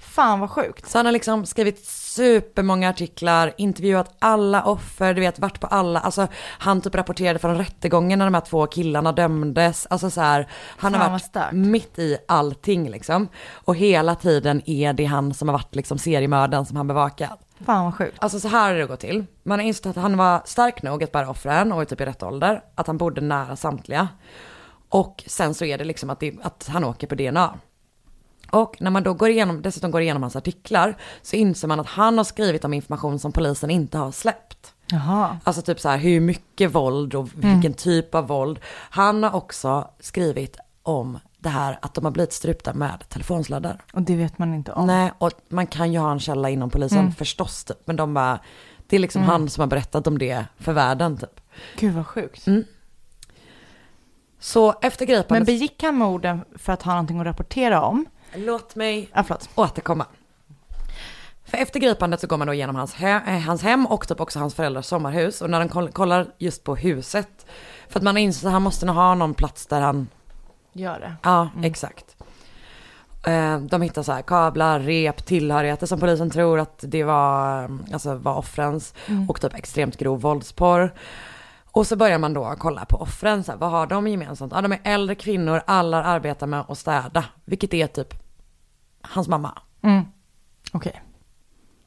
[0.00, 0.88] Fan vad sjukt.
[0.88, 6.00] Så han har liksom skrivit supermånga artiklar, intervjuat alla offer, du vet, varit på alla,
[6.00, 10.48] alltså han typ rapporterade från rättegången när de här två killarna dömdes, alltså så här,
[10.76, 13.28] han Fan, har varit mitt i allting liksom.
[13.52, 17.47] Och hela tiden är det han som har varit liksom seriemördaren som han bevakat.
[17.64, 18.16] Fan vad sjukt.
[18.20, 19.24] Alltså så här har det gått till.
[19.42, 22.04] Man har insett att han var stark nog att bära offren och är typ i
[22.04, 22.62] rätt ålder.
[22.74, 24.08] Att han bodde nära samtliga.
[24.88, 27.54] Och sen så är det liksom att, det, att han åker på DNA.
[28.50, 31.86] Och när man då går igenom, dessutom går igenom hans artiklar så inser man att
[31.86, 34.74] han har skrivit om information som polisen inte har släppt.
[34.86, 35.38] Jaha.
[35.44, 38.58] Alltså typ så här hur mycket våld och vilken typ av våld.
[38.90, 43.82] Han har också skrivit om det här att de har blivit strypta med telefonsladdar.
[43.92, 44.86] Och det vet man inte om.
[44.86, 47.76] Nej, och man kan ju ha en källa inom polisen förstås typ.
[47.84, 48.38] Men de bara,
[48.86, 51.40] det är liksom han som har berättat om det för världen typ.
[51.78, 52.44] Gud vad sjukt.
[54.40, 58.06] Så efter Men gripandet, begick han morden för att ha någonting att rapportera om?
[58.34, 59.48] låt mig Ja, förlåt.
[59.54, 60.06] återkomma.
[61.44, 64.20] För efter gripandet så går man då igenom hans, he- eh, hans hem och typ
[64.20, 65.42] också hans föräldrars sommarhus.
[65.42, 67.46] Och när de koll- kollar just på huset,
[67.88, 70.08] för att man har insett att han måste nog ha någon plats där han
[70.78, 71.14] Gör det.
[71.22, 72.16] Ja, exakt.
[73.26, 77.70] Eh, De hittar så här kablar, rep, tillhörigheter som polisen tror att det var, eh,
[77.92, 78.94] alltså var offrens
[79.28, 80.94] och typ extremt grov våldsporr.
[81.70, 84.52] Och så börjar man då kolla på offren, så här, vad har de gemensamt?
[84.52, 88.14] Ja, de är äldre kvinnor, alla arbetar med att städa, vilket är typ
[89.00, 89.58] hans mamma.
[89.82, 90.04] Mm.
[90.72, 91.02] Okej.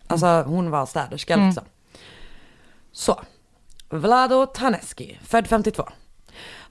[0.08, 1.64] Alltså hon var städerska liksom.
[2.92, 3.22] Så,
[3.90, 5.84] Vlado Taneski, född 52.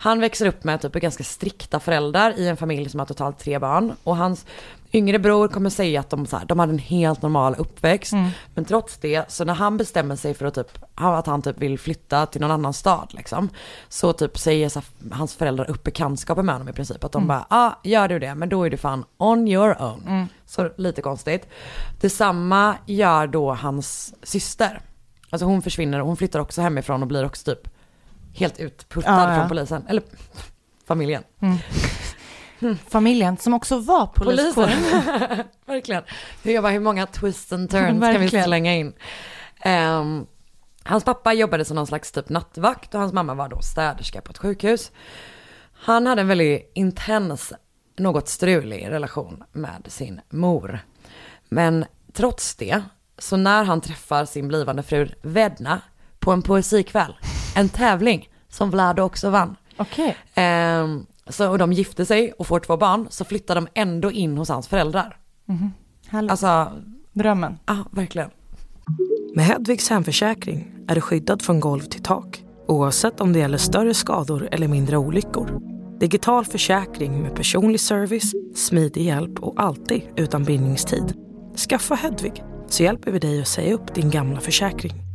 [0.02, 3.58] Han växer upp med typ ganska strikta föräldrar i en familj som har totalt tre
[3.58, 3.92] barn.
[4.04, 4.46] Och hans
[4.92, 8.12] yngre bror kommer säga att de, så här, de hade en helt normal uppväxt.
[8.54, 11.78] Men trots det, så när han bestämmer sig för att, typ, att han typ vill
[11.78, 13.48] flytta till någon annan stad liksom.
[13.88, 17.04] Så typ säger så här, hans föräldrar upp bekantskapen med honom i princip.
[17.04, 19.82] Att de bara, ja ah, gör du det, men då är du fan on your
[19.82, 20.26] own.
[20.46, 21.48] Så lite konstigt.
[22.00, 24.80] Detsamma gör då hans syster.
[25.30, 27.69] Alltså hon försvinner och hon flyttar också hemifrån och blir också typ
[28.34, 29.38] helt utputtad Ja, ja.
[29.38, 29.86] från polisen.
[29.88, 30.02] Eller
[30.86, 31.22] familjen.
[32.88, 34.62] Familjen som också var poliskår.
[34.64, 35.44] Polisen.
[35.66, 36.02] Verkligen.
[36.42, 38.92] Jag bara, hur många twists and turns kan vi slänga in?
[39.62, 40.26] Ehm,
[40.84, 44.30] hans pappa jobbade som någon slags typ nattvakt och hans mamma var då städerska på
[44.30, 44.92] ett sjukhus.
[45.72, 47.52] Han hade en väldigt intens,
[47.96, 50.80] något strulig relation med sin mor.
[51.48, 52.82] Men trots det,
[53.18, 55.80] så när han träffar sin blivande fru Vedna
[56.20, 57.16] på en poesikväll,
[57.56, 60.16] en tävling som Vlado också vann, Okej.
[60.34, 64.38] Ehm, så, och de gifte sig och får två barn, så flyttar de ändå in
[64.38, 65.16] hos hans föräldrar.
[66.08, 66.30] Härligt.
[66.30, 66.72] Alltså,
[67.12, 67.58] Drömmen.
[67.66, 68.30] ja verkligen.
[69.34, 73.94] Med Hedvigs hemförsäkring är du skyddad från golv till tak oavsett om det gäller större
[73.94, 75.60] skador eller mindre olyckor.
[76.00, 81.14] Digital försäkring med personlig service, smidig hjälp och alltid utan bindningstid.
[81.68, 85.09] Skaffa Hedvig så hjälper vi dig att säga upp din gamla försäkring.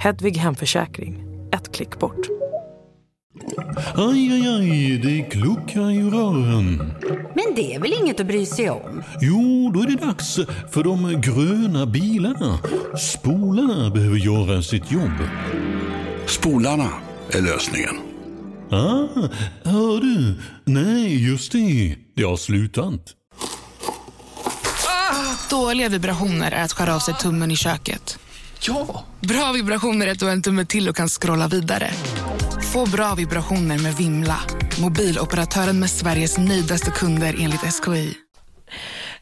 [0.00, 2.26] Hedvig hemförsäkring, ett klick bort.
[3.94, 6.76] Aj, aj, aj, det kluckar i rören.
[7.34, 9.02] Men det är väl inget att bry sig om?
[9.20, 10.38] Jo, då är det dags
[10.70, 12.58] för de gröna bilarna.
[12.98, 15.18] Spolarna behöver göra sitt jobb.
[16.26, 16.88] Spolarna
[17.30, 17.96] är lösningen.
[18.70, 19.28] Ah,
[19.64, 20.40] hör du?
[20.64, 21.96] Nej, just det.
[22.16, 23.14] Det har slutat.
[25.50, 28.18] Dåliga vibrationer är att skära av sig tummen i köket.
[28.60, 29.04] Ja!
[29.20, 31.90] Bra vibrationer är ett och en tumme till och kan scrolla vidare.
[32.72, 34.38] Få bra vibrationer med Vimla.
[34.80, 38.14] Mobiloperatören med Sveriges nöjdaste kunder enligt SKI.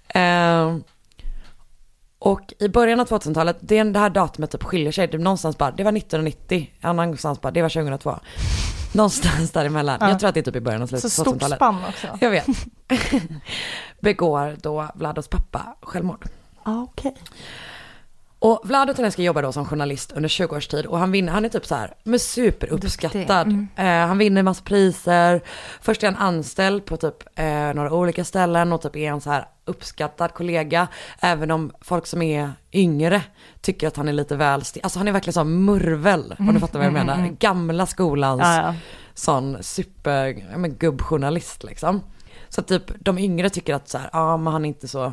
[0.08, 0.76] Eh,
[2.18, 5.06] och i början av 2000-talet, det, det här datumet typ skiljer sig.
[5.08, 8.18] Det, någonstans bara, det var 1990, annanstans bara, det var 2002.
[8.92, 9.98] Någonstans däremellan.
[10.00, 10.08] Ja.
[10.08, 11.58] Jag tror att det är typ i början av Så slutet av stort 2000-talet.
[11.58, 12.18] spann också.
[12.20, 12.46] Jag vet.
[14.00, 16.24] Begår då Vlados pappa självmord.
[16.62, 17.14] Ah, okej.
[18.38, 21.44] Och Vlado Taneski jobbar då som journalist under 20 års tid och han vinner, han
[21.44, 23.46] är typ så här, men superuppskattad.
[23.46, 23.66] Duktig.
[23.76, 25.40] Eh, han vinner massa priser.
[25.80, 29.30] Först är han anställd på typ eh, några olika ställen och typ är en så
[29.30, 30.88] här uppskattad kollega.
[31.20, 33.22] Även om folk som är yngre
[33.60, 36.78] tycker att han är lite väl Alltså han är verkligen sån murvel, om du fattar
[36.78, 37.36] vad jag menar.
[37.38, 38.74] Gamla skolans Ja, ja.
[39.14, 42.00] sån super, ja men gubbjournalist liksom.
[42.48, 45.12] Så typ de yngre tycker att så här, ja ah, men han är inte så,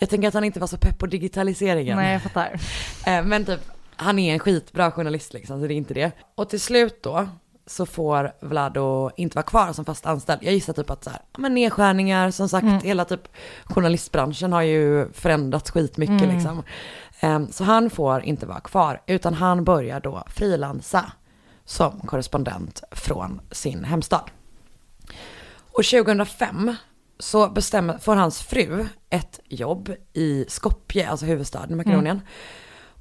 [0.00, 1.96] jag tänker att han inte var så pepp på digitaliseringen.
[1.96, 2.60] Nej, jag fattar.
[3.06, 3.60] Eh, Men typ,
[3.96, 6.12] han är en skitbra journalist liksom, så det är inte det.
[6.34, 7.28] Och till slut då,
[7.66, 10.40] så får Vlado inte vara kvar som fast anställd.
[10.42, 13.28] Jag gissar typ att så här, men nedskärningar, som sagt, hela typ
[13.64, 16.62] journalistbranschen har ju förändrats skitmycket liksom.
[17.20, 21.12] Eh, Så han får inte vara kvar, utan han börjar då frilansa
[21.64, 24.24] som korrespondent från sin hemstad.
[25.72, 26.74] Och 2005
[27.20, 32.20] så bestämmer, får hans fru ett jobb i Skopje, alltså huvudstaden i Makedonien.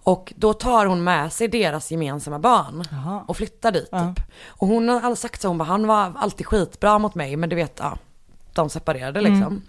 [0.04, 3.24] Och då tar hon med sig deras gemensamma barn Jaha.
[3.28, 4.14] och flyttar dit Ja.
[4.16, 4.26] typ.
[4.48, 7.56] Och hon har sagt så, hon bara, han var alltid skitbra mot mig, men du
[7.56, 7.98] vet, ja,
[8.54, 9.62] de separerade liksom.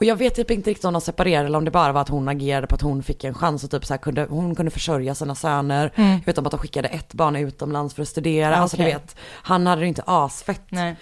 [0.00, 2.08] Och jag vet typ inte riktigt om de separerade eller om det bara var att
[2.08, 4.70] hon agerade på att hon fick en chans och typ så här kunde, hon kunde
[4.70, 5.92] försörja sina söner.
[5.96, 8.50] Jag vet om att de skickade ett barn utomlands för att studera.
[8.50, 10.62] Ja, Alltså du vet, han hade det inte asfett.
[10.68, 10.96] Nej.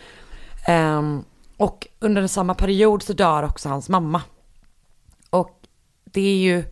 [0.66, 1.24] Ehm,
[1.58, 4.22] och under samma period så dör också hans mamma.
[5.30, 5.60] Och
[6.04, 6.64] det är ju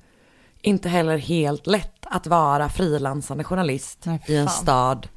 [0.61, 5.09] inte heller helt lätt att vara frilansande journalist Nej, i en stad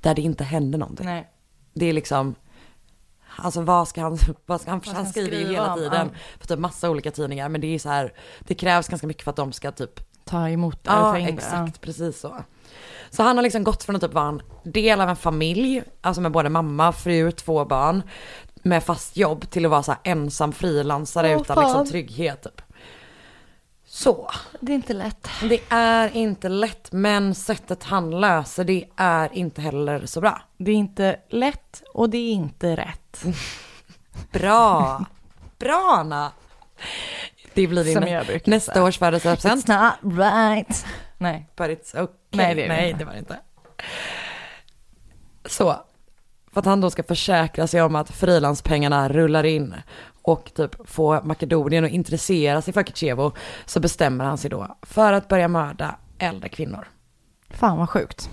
[0.00, 1.06] där det inte händer någonting.
[1.06, 1.28] Nej.
[1.74, 2.34] Det är liksom,
[3.36, 6.18] alltså vad ska han, vad ska han, ska han skriver ju hela tiden Ja.
[6.40, 9.30] för typ massa olika tidningar men det är så här, det krävs ganska mycket för
[9.30, 11.32] att de ska typ Ta emot det och Ja, ta in det.
[11.32, 12.36] exakt, precis så.
[13.10, 16.20] Så han har liksom gått från att typ vara en del av en familj, alltså
[16.22, 18.02] med både mamma, fru, två barn,
[18.62, 21.64] med fast jobb till att vara så ensam frilansare utan fan.
[21.64, 22.62] liksom trygghet typ.
[23.86, 24.30] Så.
[24.60, 25.28] Det är inte lätt.
[25.48, 30.42] det är inte lätt, men sättet han löser det är inte heller så bra.
[30.56, 33.24] Det är inte lätt och det är inte rätt.
[34.32, 35.04] Bra!
[35.58, 36.32] Bra Anna!
[37.54, 38.84] Det blir din nästa säga.
[38.84, 39.68] års födelsedagspresent.
[39.68, 40.86] It's not right.
[41.18, 41.48] Nej.
[41.56, 42.14] But it's okay.
[42.30, 42.98] Nej, det är det Nej, inte.
[42.98, 43.38] det var det inte.
[45.46, 45.84] Så,
[46.52, 49.74] för att han då ska försäkra sig om att frilanspengarna rullar in
[50.22, 53.32] och typ få Makedonien att intressera sig för Kitjevo
[53.66, 56.88] så bestämmer han sig då för att börja mörda äldre kvinnor.
[57.50, 58.30] Fan vad sjukt.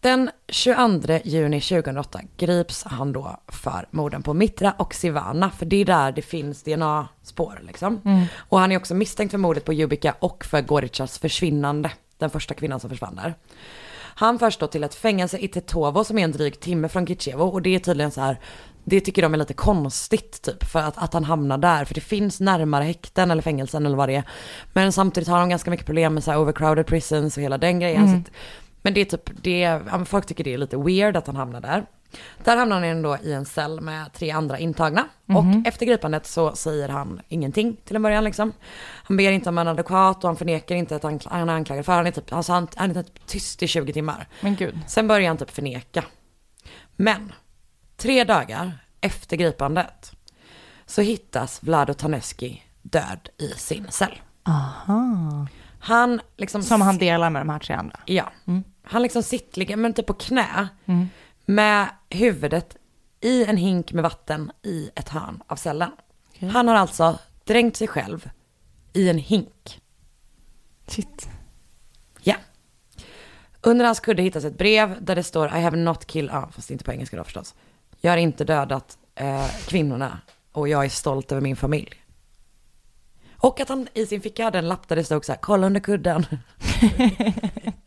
[0.00, 5.76] Den 22 juni 2008 grips han då för morden på Mitra och Sivana, för det
[5.76, 8.00] är där det finns DNA-spår liksom.
[8.36, 12.54] Och han är också misstänkt för mordet på Jubica och för Goricas försvinnande, den första
[12.54, 13.34] kvinnan som försvann där.
[14.14, 17.44] Han förs då till ett fängelse i Tetovo som är en dryg timme från Kitjevo
[17.44, 18.38] och det är tydligen så här,
[18.84, 22.00] det tycker de är lite konstigt typ för att, att han hamnar där, för det
[22.00, 24.24] finns närmare häkten eller fängelsen eller vad det är.
[24.72, 27.80] Men samtidigt har de ganska mycket problem med så här overcrowded prisons och hela den
[27.80, 28.08] grejen.
[28.08, 28.36] Så att,
[28.84, 31.60] men det är typ, det, ja, folk tycker det är lite weird att han hamnar
[31.60, 31.86] där.
[32.44, 35.08] Där hamnar han ändå i en cell med tre andra intagna.
[35.26, 38.52] Och efter gripandet så säger han ingenting till en början liksom.
[39.04, 41.84] Han ber inte om en advokat och han förnekar inte att han, han är anklagad
[41.84, 41.92] för.
[41.92, 44.28] Han är typ, alltså han, han är typ tyst i 20 timmar.
[44.40, 44.78] Men gud.
[44.86, 46.04] Sen börjar han typ förneka.
[46.96, 47.32] Men
[47.96, 50.12] tre dagar efter gripandet
[50.86, 54.18] så hittas Vlado Taneski död i sin cell.
[54.42, 55.46] Aha.
[55.80, 56.62] Han liksom...
[56.62, 58.00] Som han delar med de här tre andra.
[58.04, 58.32] Ja.
[58.84, 60.68] Han liksom sitter, men typ på knä.
[60.86, 61.08] Mm.
[61.44, 62.76] Med huvudet
[63.20, 65.90] i en hink med vatten i ett hörn av cellen.
[66.28, 66.48] Okej.
[66.48, 68.30] Han har alltså dränkt sig själv
[68.92, 69.80] i en hink.
[70.86, 71.28] Shit.
[72.22, 72.34] Ja.
[73.60, 76.70] Under hans kudde hittas ett brev där det står I have not killed, ja fast
[76.70, 77.54] inte på engelska då förstås.
[78.00, 80.18] Jag har inte dödat eh, kvinnorna
[80.52, 81.94] och jag är stolt över min familj.
[83.36, 85.66] Och att han i sin ficka hade en lapp där det stod så här, kolla
[85.66, 86.26] under kudden.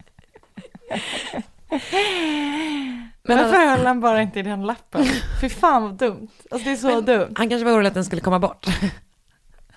[3.23, 5.06] Men Varför han, höll han bara inte i den lappen?
[5.41, 6.28] Fy fan vad dumt.
[6.52, 7.34] Alltså det är så dumt.
[7.36, 8.65] han kanske var orolig att den skulle komma bort.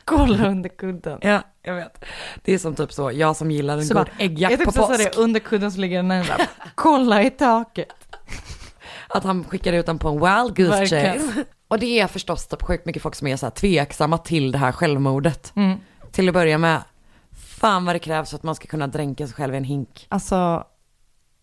[0.05, 1.18] Kolla under kudden.
[1.23, 2.05] ja, jag vet.
[2.44, 4.99] Det är som typ så, jag som gillar en Så god äggjakt på påsk.
[4.99, 6.40] det, under kudden så ligger en lapp.
[6.75, 8.16] Kolla i taket.
[9.09, 11.44] Att han skickar ut den på en wild goose chase.
[11.68, 14.59] Och det är förstås typ sjukt mycket folk som är så här tveksamma till det
[14.59, 15.53] här självmordet.
[15.57, 15.79] Mm.
[16.12, 16.83] Till att börja med,
[17.33, 20.07] fan vad det krävs för att man ska kunna dränka sig själv i en hink.
[20.09, 20.64] Alltså,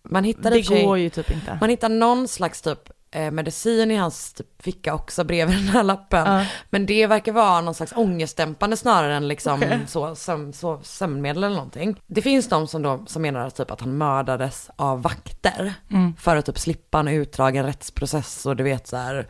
[0.09, 1.57] Man hittar det sig- går ju typ inte.
[1.61, 5.83] Man hittar någon slags typ eh, medicin i hans typ, ficka också bredvid den här
[5.83, 6.33] lappen.
[6.33, 6.45] Ja.
[6.69, 9.79] Men det verkar vara någon slags ångestdämpande snarare än liksom Okej.
[9.87, 11.95] så, sömn, så, sömnmedel eller någonting.
[12.07, 15.73] Det finns de som, då, som menar typ att han mördades av vakter.
[15.91, 16.15] Mm.
[16.19, 19.27] För att typ slippa en utdragen rättsprocess och du vet så här.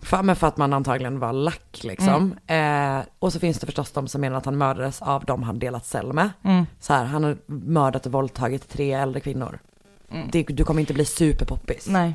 [0.00, 2.34] För, men för att man antagligen var lack liksom.
[2.46, 2.98] Mm.
[2.98, 5.58] Eh, och så finns det förstås de som menar att han mördades av de han
[5.58, 6.30] delat cell med.
[6.44, 6.66] Mm.
[6.80, 9.58] Så här, han har mördat och våldtagit tre äldre kvinnor.
[10.10, 10.28] Mm.
[10.32, 11.86] Det, du kommer inte bli superpoppis.
[11.88, 12.14] Nej,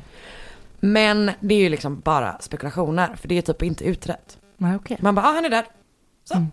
[0.80, 4.38] Men det är ju liksom bara spekulationer, för det är typ inte utrett.
[4.56, 4.96] nej okej.
[5.00, 5.64] Man bara, ah, han är där.
[6.24, 6.34] Så.
[6.34, 6.46] Mm.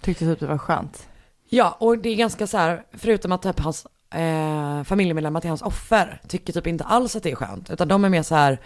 [0.00, 1.08] Tyckte typ det var skönt.
[1.48, 5.62] Ja, och det är ganska så här, förutom att typ hans eh, familjemedlemmar till hans
[5.62, 8.58] offer tycker typ inte alls att det är skönt, utan de är mer så här,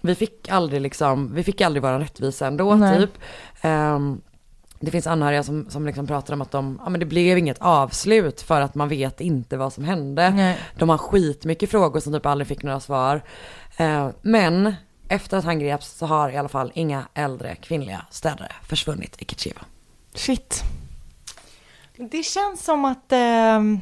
[0.00, 3.00] vi fick aldrig liksom, vi fick aldrig vara rättvisa ändå Nej.
[3.00, 3.18] typ.
[3.60, 4.20] Ehm,
[4.82, 7.58] det finns anhöriga som, som liksom pratar om att de, ja men det blev inget
[7.60, 10.30] avslut för att man vet inte vad som hände.
[10.30, 10.58] Nej.
[10.78, 13.22] De har skitmycket frågor som typ aldrig fick några svar.
[13.76, 14.74] Eh, men
[15.08, 19.24] efter att han greps så har i alla fall inga äldre kvinnliga städare försvunnit i
[19.24, 19.60] Kitchiva.
[20.14, 20.62] Shit.
[21.96, 23.80] Det känns som att ehm,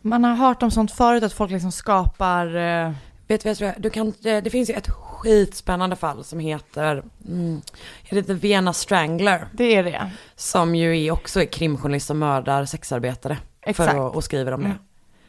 [0.00, 2.56] man har hört om sånt förut, att folk liksom skapar...
[2.56, 2.92] eh,
[3.28, 3.82] Vet du vad jag tror?
[3.82, 7.60] Du kan, det, det finns ju ett skitspännande fall som heter, mm,
[8.02, 9.46] heter The Vienna Strangler.
[9.52, 10.10] det är det.
[10.36, 13.38] Som ju är också är krimjournalist som mördar sexarbetare.
[13.62, 13.90] Exakt.
[13.90, 14.66] För att, och skriver om det.
[14.66, 14.78] Mm.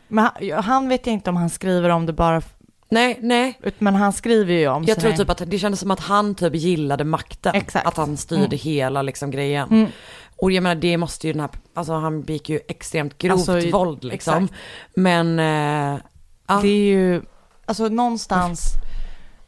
[0.08, 2.42] Men han, han vet jag inte om han skriver om det bara,
[2.90, 3.60] Nej, nej.
[3.78, 6.56] men han skriver ju om Jag tror typ att det kändes som att han typ
[6.56, 7.56] gillade makten.
[7.56, 7.88] Exakt.
[7.88, 8.58] Att han styrde Mm.
[8.58, 9.70] hela liksom grejen.
[9.70, 9.90] Mm.
[10.42, 13.70] Och jag menar det måste ju den här, alltså han begick ju extremt grovt Alltså,
[13.70, 14.44] våld liksom.
[14.44, 14.60] exakt.
[14.96, 16.00] Men, eh,
[16.48, 16.60] ja.
[16.62, 17.22] Det är ju,
[17.68, 18.74] alltså någonstans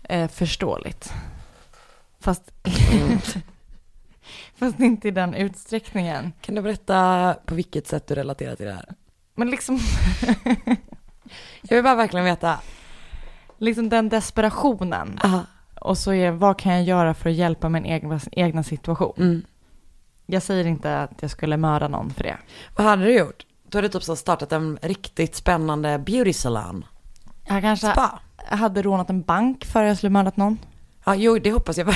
[0.04, 1.14] eh, förståeligt.
[2.20, 2.52] Fast,
[2.92, 3.20] Mm.
[4.56, 6.32] fast inte i den utsträckningen.
[6.42, 8.86] Kan du berätta på vilket sätt du relaterar till det här?
[9.36, 9.80] Men liksom,
[11.62, 12.60] Jag vill bara verkligen veta.
[13.58, 15.20] liksom den desperationen.
[15.24, 15.42] Aha.
[15.82, 19.14] Och så är, vad kan jag göra för att hjälpa min egna, egna situation?
[19.18, 19.42] Mm.
[20.26, 22.38] Jag säger inte att jag skulle mörda någon för det.
[22.76, 23.46] Vad hade du gjort?
[23.70, 26.86] Du hade typ så startat en riktigt spännande beauty salon.
[27.50, 28.20] Jag kanske Spa.
[28.50, 30.60] hade rånat en bank före jag skulle mördat någon.
[31.06, 31.94] Ja, jo, det hoppas jag.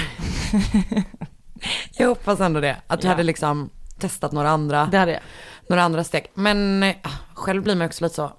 [1.97, 2.77] jag hoppas ändå det.
[2.87, 3.11] Att du Ja.
[3.11, 5.21] hade liksom testat några andra, Det hade jag.
[5.69, 6.25] några andra steg.
[6.33, 6.85] Men
[7.33, 8.31] själv blir man också lite så.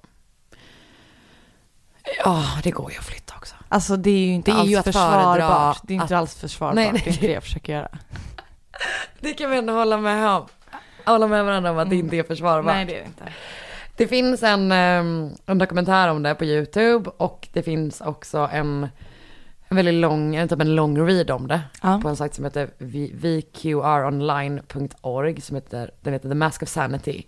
[2.25, 3.55] Ja, det går ju att flytta också.
[3.69, 5.79] Alltså det är ju inte Det alls ju försvarbart.
[5.83, 6.75] Det är inte att- alls försvarbart.
[6.75, 7.01] Nej, nej.
[7.03, 7.87] Det är inte det jag försöker göra.
[9.19, 10.45] Det kan vi ändå hålla med om.
[11.05, 12.73] Hålla med varandra om att det inte är försvarbart.
[12.73, 13.23] Nej, det är det inte.
[13.97, 18.87] Det finns en, ehm, en dokumentär om det på YouTube och det finns också en,
[19.67, 21.61] en väldigt lång, en typ en lång read om det.
[21.83, 21.99] Ja.
[22.01, 22.69] På en sajt som heter
[23.13, 27.23] vqronline.org som heter, den heter The Mask of Sanity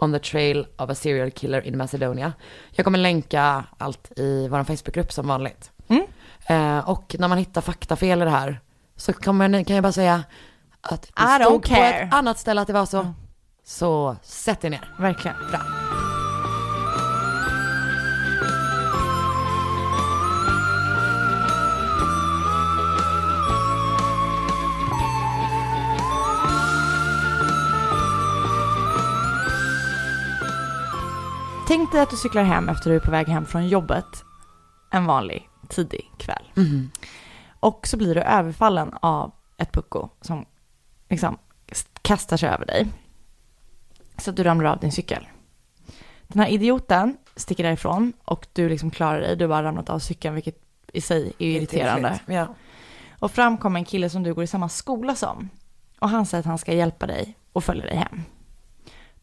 [0.00, 2.32] on the trail of a serial killer in Macedonia.
[2.70, 5.70] Jag kommer länka allt i vår Facebookgrupp som vanligt.
[5.88, 6.02] Mm.
[6.46, 8.60] Eh, och när man hittar faktafel i det här
[8.96, 10.24] så kan, man, kan jag bara säga
[10.80, 13.00] att det I stod på ett annat ställe att det var så.
[13.00, 13.12] Mm.
[13.64, 14.94] Så sätt er ner.
[14.98, 15.36] Verkligen.
[15.50, 15.91] Bra.
[31.72, 34.24] Tänk dig att du cyklar hem efter du är på väg hem från jobbet
[34.90, 36.50] en vanlig tidig kväll.
[36.54, 36.90] Mhm.
[37.60, 40.46] Och så blir du överfallen av ett pucko som
[41.08, 41.38] liksom
[42.02, 42.88] kastar sig över dig.
[44.16, 45.28] Så att du ramlar av din cykel.
[46.28, 49.36] Den här idioten sticker därifrån och du liksom klarar dig.
[49.36, 52.20] Du har bara ramlat av cykeln vilket i sig är irriterande.
[52.26, 52.54] Ja.
[53.18, 55.48] Och fram kommer en kille som du går i samma skola som.
[55.98, 58.22] Och han säger att han ska hjälpa dig och följa dig hem.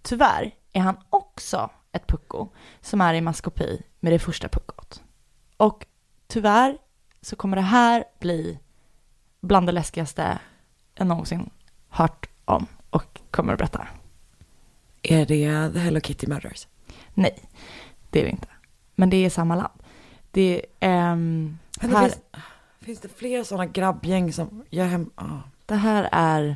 [0.02, 2.50] Tyvärr är han också ett pucko
[2.82, 5.04] som är i maskopi med det första puckot.
[5.58, 5.86] Och
[6.28, 6.78] tyvärr
[7.22, 8.60] så kommer det här bli
[9.42, 10.40] bland det läskigaste
[10.96, 11.50] jag någonsin
[11.90, 13.88] hört om och kommer att berätta.
[15.02, 16.68] Är det The Hello Kitty Murders?
[17.14, 17.50] Nej,
[18.10, 18.48] det är det inte.
[18.96, 19.84] Men det är samma land.
[20.32, 21.16] Det är...
[21.16, 22.22] Men det här, finns,
[22.80, 25.12] finns det fler sådana grabbgäng som gör hem...
[25.16, 25.38] ah.
[25.66, 26.56] Det här är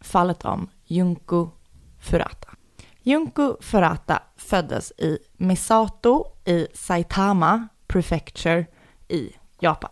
[0.00, 1.50] fallet om Junko
[1.98, 2.48] Furata.
[3.08, 8.66] Junko Furata föddes i Misato i Saitama Prefecture
[9.08, 9.90] i Japan.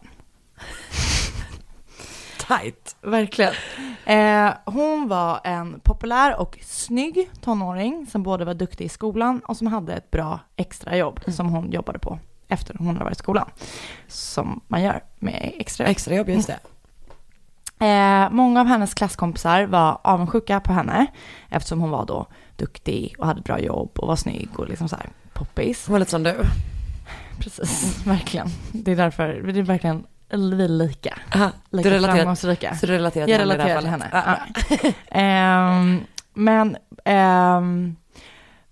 [2.48, 2.96] Tight.
[3.00, 3.52] Verkligen.
[4.04, 9.56] Eh, hon var en populär och snygg tonåring som både var duktig i skolan och
[9.56, 13.50] som hade ett bra extrajobb som hon jobbade på efter hon hade varit i skolan.
[14.08, 15.90] Som man gör med extrajobb.
[15.90, 16.58] Extrajobb, just det.
[17.86, 21.06] Eh, många av hennes klasskompisar var avundsjuka på henne
[21.48, 22.26] eftersom hon var då
[22.56, 25.86] duktig och hade bra jobb och var snygg och liksom så här poppis.
[25.86, 26.36] Hon var lite som du.
[27.38, 28.48] Precis, verkligen.
[28.72, 31.18] Det är därför, det är verkligen vi är lika.
[31.34, 32.74] Aha, Lika du relaterar, framgångsrika.
[32.76, 34.08] så du relaterar till Jag henne här relaterar till henne.
[34.12, 34.38] Ja,
[34.82, 34.92] Ja.
[35.20, 36.00] Ehm,
[36.34, 37.96] men ehm,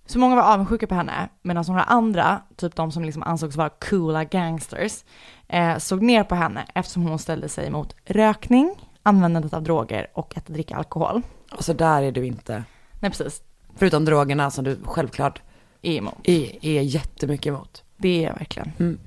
[0.07, 3.69] så många var avundsjuka på henne, medan några andra, typ de som liksom ansågs vara
[3.69, 5.05] coola gangsters,
[5.49, 10.37] eh, såg ner på henne eftersom hon ställde sig emot rökning, användandet av droger och
[10.37, 11.23] att dricka alkohol.
[11.53, 12.65] Och så där är du inte.
[13.01, 13.43] Nej, precis.
[13.77, 15.43] Förutom drogerna som du självklart
[15.83, 16.15] Är emot.
[16.25, 17.83] är, är jättemycket emot.
[17.97, 18.73] Det är jag verkligen.
[18.79, 18.99] Mm.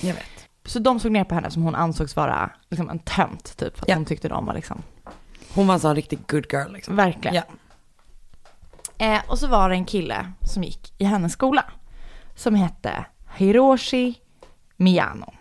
[0.00, 0.24] Jag vet.
[0.66, 3.76] Så de såg ner på henne som hon ansågs vara liksom en tönt, typ.
[3.76, 3.94] För att Ja.
[3.94, 4.82] hon tyckte de var liksom,
[5.54, 6.96] Hon var en sån riktig good girl liksom.
[6.96, 7.34] verkligen.
[7.34, 7.42] Ja.
[8.98, 11.64] Eh, och så var det en kille som gick i hennes skola.
[12.34, 13.04] Som hette
[13.36, 14.14] Hiroshi
[14.76, 15.34] Miyano.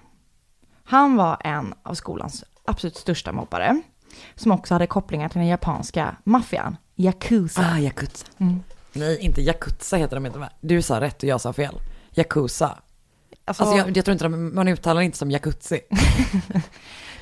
[0.83, 3.81] Han var en av skolans absolut största mobbare.
[4.35, 7.61] Som också hade kopplingar till den japanska maffian, Yakuza.
[7.73, 8.25] Ah, Yakuza.
[8.37, 8.63] Mm.
[8.93, 10.39] Nej, inte Yakuza heter de inte.
[10.39, 10.49] va?
[10.61, 11.75] Du sa rätt och jag sa fel.
[12.15, 12.77] Yakuza.
[13.45, 15.81] Alltså, Alltså jag, jag tror inte de, man uttalar inte som Yakuzi.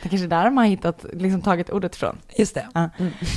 [0.04, 2.18] Det kanske är där man har hittat, liksom tagit ordet ifrån.
[2.38, 2.68] Just det.
[2.74, 2.90] Ja.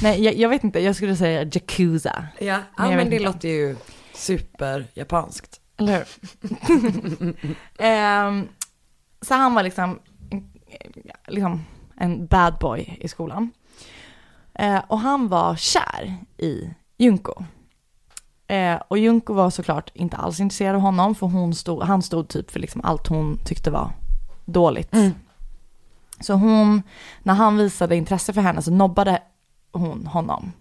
[0.02, 2.26] Nej, jag, jag vet inte, jag skulle säga Yakuza.
[2.38, 3.26] Ja, Men ja men det inte.
[3.26, 3.76] låter ju
[4.14, 5.60] super japanskt.
[5.76, 7.34] Eller hur?
[7.78, 8.48] Ehm,
[9.20, 9.98] så han var liksom,
[11.26, 11.64] liksom
[11.96, 13.50] en bad boy i skolan.
[14.54, 17.44] Eh, och han var kär i Junko.
[18.46, 22.28] Eh, och Junko var såklart inte alls intresserad av honom för hon stod, han stod
[22.28, 23.90] typ för liksom allt hon tyckte var
[24.44, 24.94] dåligt.
[24.94, 25.12] Mm.
[26.20, 26.82] Så hon,
[27.22, 29.22] när han visade intresse för henne så nobbade
[29.72, 30.52] hon honom.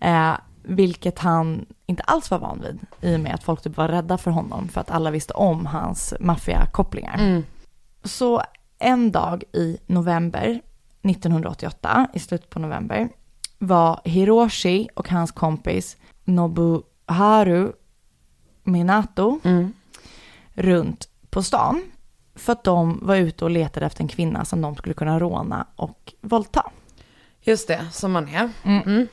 [0.00, 0.32] Eh,
[0.62, 4.18] vilket han inte alls var van vid i och med att folk typ var rädda
[4.18, 7.18] för honom för att alla visste om hans maffiakopplingar.
[7.18, 7.44] Mm.
[8.04, 8.42] Så
[8.78, 10.60] en dag i november
[11.02, 13.08] 1988, i slutet på november,
[13.58, 15.96] var Hiroshi och hans kompis
[17.08, 17.72] Nobuharu
[18.64, 19.72] Minato Mm.
[20.54, 21.82] runt på stan
[22.34, 25.66] för att de var ute och letade efter en kvinna som de skulle kunna råna
[25.76, 26.70] och våldta.
[27.40, 28.50] Just det, som man är.
[28.64, 28.82] Mm.
[28.82, 29.06] Mm.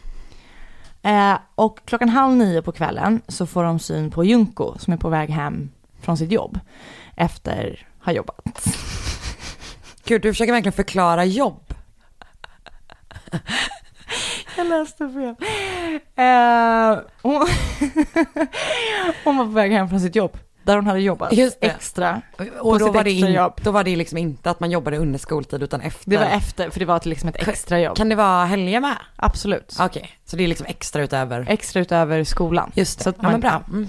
[1.01, 4.97] Eh, och klockan halv nio på kvällen så får de syn på Junko som är
[4.97, 5.69] på väg hem
[6.01, 6.59] från sitt jobb
[7.15, 8.65] efter att ha jobbat.
[10.05, 11.73] Gud, du försöker verkligen förklara jobb.
[14.57, 15.35] Jag läste fel.
[16.15, 17.47] Eh, hon,
[19.23, 21.67] hon var på väg hem från sitt jobb där hon hade jobbat Just det.
[21.67, 22.21] extra.
[22.59, 23.53] Och då var, det in, jobb.
[23.63, 26.11] då var det liksom inte att man jobbade under skoltid utan efter.
[26.11, 27.97] Det var efter, för det var liksom ett extra jobb.
[27.97, 28.95] Kan det vara helger med?
[29.15, 29.75] Absolut.
[29.79, 31.45] Okej, så det är liksom extra utöver.
[31.49, 32.71] Extra utöver skolan.
[32.75, 33.61] Just det, Så att ja, man- men bra.
[33.67, 33.87] Mm.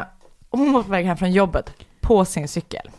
[0.00, 0.04] Eh,
[0.50, 2.90] hon var på väg hem från jobbet på sin cykel.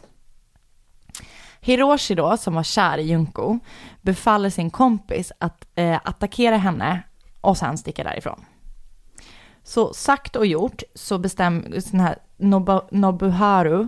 [1.61, 3.59] Hiroshi då, som var kär i Junko,
[4.01, 7.01] befaller sin kompis att eh, attackera henne
[7.45, 8.45] och sen sticka därifrån.
[9.63, 13.87] Så sagt och gjort så bestämmer den här Nobu, Nobuharu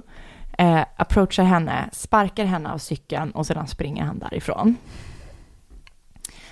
[0.58, 4.76] eh, approachar henne, sparkar henne av cykeln och sedan springer han därifrån.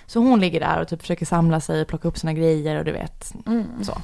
[0.06, 2.91] Så hon ligger där och typ försöker samla sig, plocka upp sina grejer och du
[2.91, 3.34] vet,
[3.82, 3.97] så.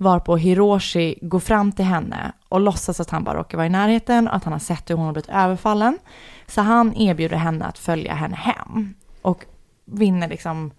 [0.00, 4.28] Varpå Hiroshi går fram till henne och låtsas att han bara råkar vara i närheten
[4.28, 5.98] och att han har sett hur hon har blivit överfallen.
[6.46, 9.44] Så han erbjuder henne att följa henne hem och
[9.84, 10.70] vinner liksom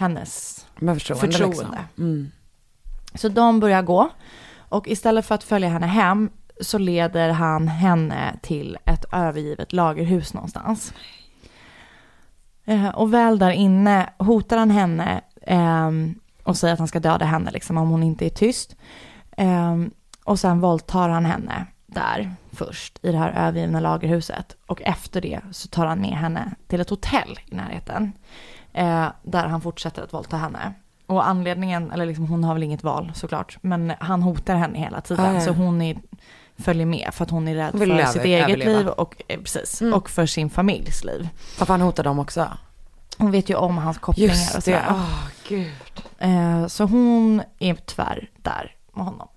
[0.00, 1.46] hennes förtroende, Förtroende.
[1.56, 1.76] liksom.
[1.98, 2.30] Mm.
[3.14, 4.08] så de börjar gå
[4.68, 6.30] och istället för att följa henne hem
[6.60, 10.94] så leder han henne till ett övergivet lagerhus någonstans.
[12.64, 17.24] Eh, Och väl där inne hotar han henne ehm, och säger att han ska döda
[17.24, 18.76] henne liksom, om hon inte är tyst.
[19.36, 19.90] Ehm,
[20.24, 24.56] och sen våldtar han henne där först i det här övergivna lagerhuset.
[24.66, 28.12] Och efter det så tar han med henne till ett hotell i närheten.
[28.72, 30.72] Eh, där han fortsätter att våldta henne.
[31.06, 35.00] Och anledningen, eller liksom hon har väl inget val såklart, men han hotar henne hela
[35.00, 35.24] tiden.
[35.24, 35.40] Ah, ja.
[35.40, 35.96] Så hon är,
[36.58, 38.78] följer med för att hon är rädd Hon för sitt eget överleva.
[38.78, 39.94] liv och, eh, precis, Mm.
[39.94, 41.28] och för sin familjs liv.
[41.58, 42.48] Varför han hotar dem också?
[43.18, 44.86] Hon vet ju om hans kopplingar och Just det, sådär.
[44.90, 45.72] åh gud.
[46.18, 49.28] Eh, så hon är tyvärr där med honom.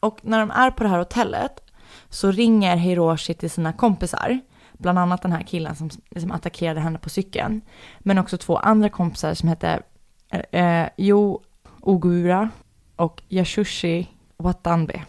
[0.00, 1.60] Och när de är på det här hotellet
[2.10, 4.40] så ringer Hiroshi till sina kompisar.
[4.82, 7.60] Bland annat den här killen som liksom attackerade henne på cykeln.
[7.98, 9.82] Men också två andra kompisar som heter
[10.30, 11.42] eh, eh, Jo
[11.80, 12.50] Ogura
[12.96, 14.06] och Yashushi
[14.36, 15.02] Watanbe.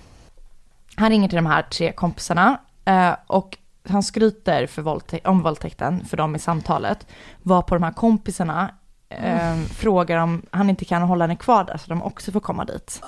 [0.95, 3.57] Han ringer till de här tre kompisarna eh, och
[3.89, 7.07] han skryter för våldtä- om våldtäkten för dem i samtalet.
[7.41, 8.71] Var på de här kompisarna
[9.09, 12.65] eh, frågar om han inte kan hålla henne kvar där så de också får komma
[12.65, 13.01] dit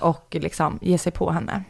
[0.00, 1.64] och liksom ge sig på henne.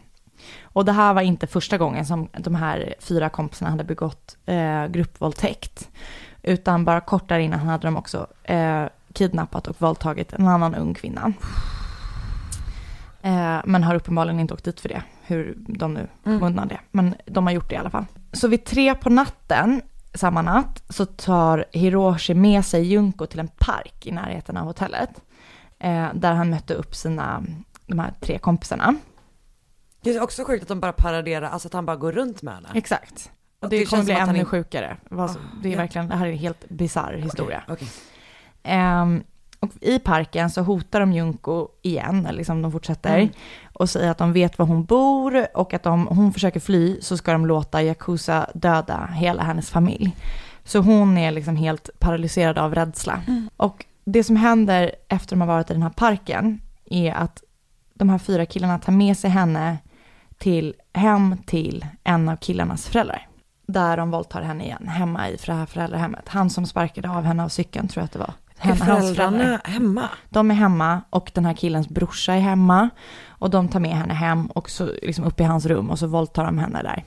[0.62, 4.86] Och det här var inte första gången som de här fyra kompisarna hade begått eh,
[4.86, 5.88] gruppvåldtäkt.
[6.42, 10.94] Utan bara kort där innan hade de också eh, kidnappat och våldtagit en annan ung
[10.94, 11.32] kvinna.
[13.22, 16.80] Eh, men har uppenbarligen inte åkt dit för det, hur de nu kom undan det.
[16.90, 18.04] Men de har gjort det i alla fall.
[18.32, 19.82] Så vid tre på natten,
[20.14, 25.10] samma natt, så tar Hiroshi med sig Junko till en park i närheten av hotellet.
[25.78, 27.44] Eh, där han mötte upp sina,
[27.86, 28.94] de här tre kompisarna.
[30.12, 32.54] Det är också sjukt att de bara paraderar, alltså att han bara går runt med
[32.54, 32.68] henne.
[32.74, 33.30] Exakt.
[33.58, 34.96] Och Och det, det kommer bli ännu inte- sjukare.
[35.08, 35.28] Som-
[35.62, 35.78] Det är ja.
[35.78, 37.62] verkligen, det här är en helt bisarr historia.
[37.68, 37.88] Okej.
[38.62, 39.22] Ehm,
[39.60, 43.28] och i parken så hotar de Junko igen, eller liksom de fortsätter, Mm.
[43.72, 47.16] och säger att de vet var hon bor och att om hon försöker fly så
[47.16, 50.16] ska de låta Yakuza döda hela hennes familj.
[50.64, 53.22] Så hon är liksom helt paralyserad av rädsla.
[53.56, 57.42] Och det som händer efter de har varit i den här parken är att
[57.94, 59.78] de här fyra killarna tar med sig henne
[60.38, 63.28] till, hem till en av killarnas föräldrar.
[63.66, 66.28] Där de våldtar henne igen, hemma i det här föräldrahemmet.
[66.28, 68.32] Han som sparkade av henne av cykeln tror jag att det var.
[68.58, 69.60] Är Hen- hans föräldrarna föräldrar.
[69.64, 70.08] hemma?
[70.28, 72.90] De är hemma och den här killens brorsa är hemma.
[73.28, 76.06] Och de tar med henne hem och så liksom upp i hans rum och så
[76.06, 77.04] våldtar de henne där.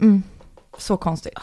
[0.00, 0.22] Mm,
[0.78, 1.38] så konstigt.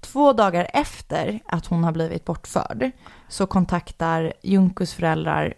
[0.00, 2.90] Två dagar efter att hon har blivit bortförd
[3.28, 5.54] så kontaktar Junkos föräldrar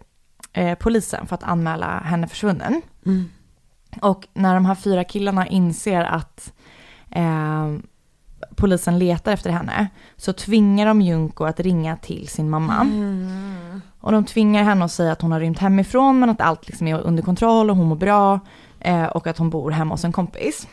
[0.53, 2.83] eh, polisen för att anmäla henne försvunnen.
[3.07, 3.29] Mm.
[4.03, 6.53] Och när de här fyra killarna inser att
[7.11, 7.75] eh,
[8.57, 12.87] polisen letar efter henne så tvingar de Junko att ringa till sin mamma.
[14.01, 16.87] Och de tvingar henne att säga att hon har rymt hemifrån men att allt liksom
[16.87, 18.41] är under kontroll och hon mår bra
[18.81, 20.69] eh, och att hon bor hemma hos en kompis.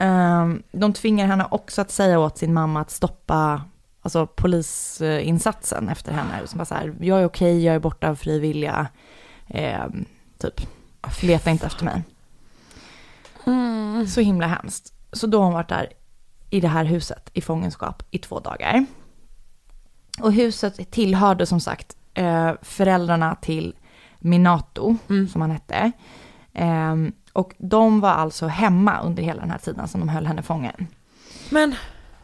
[0.00, 3.62] Eh, de tvingar henne också att säga åt sin mamma att stoppa
[4.02, 6.46] alltså, polisinsatsen efter henne.
[6.46, 8.86] Som bara så här, jag är okej, jag är borta av fri vilja.
[9.46, 9.84] Eh,
[10.38, 10.60] typ,
[11.22, 12.02] leta inte efter mig.
[14.08, 14.92] Så himla hemskt.
[15.12, 15.88] Så då har hon varit där
[16.50, 18.86] i det här huset i fångenskap i två dagar.
[20.20, 23.74] Och huset tillhörde som sagt eh, föräldrarna till
[24.18, 24.96] Minato,
[25.32, 25.92] som han hette.
[26.54, 30.42] Ehm, och de var alltså hemma under hela den här tiden som de höll henne
[30.42, 30.86] fången.
[31.50, 31.74] Men,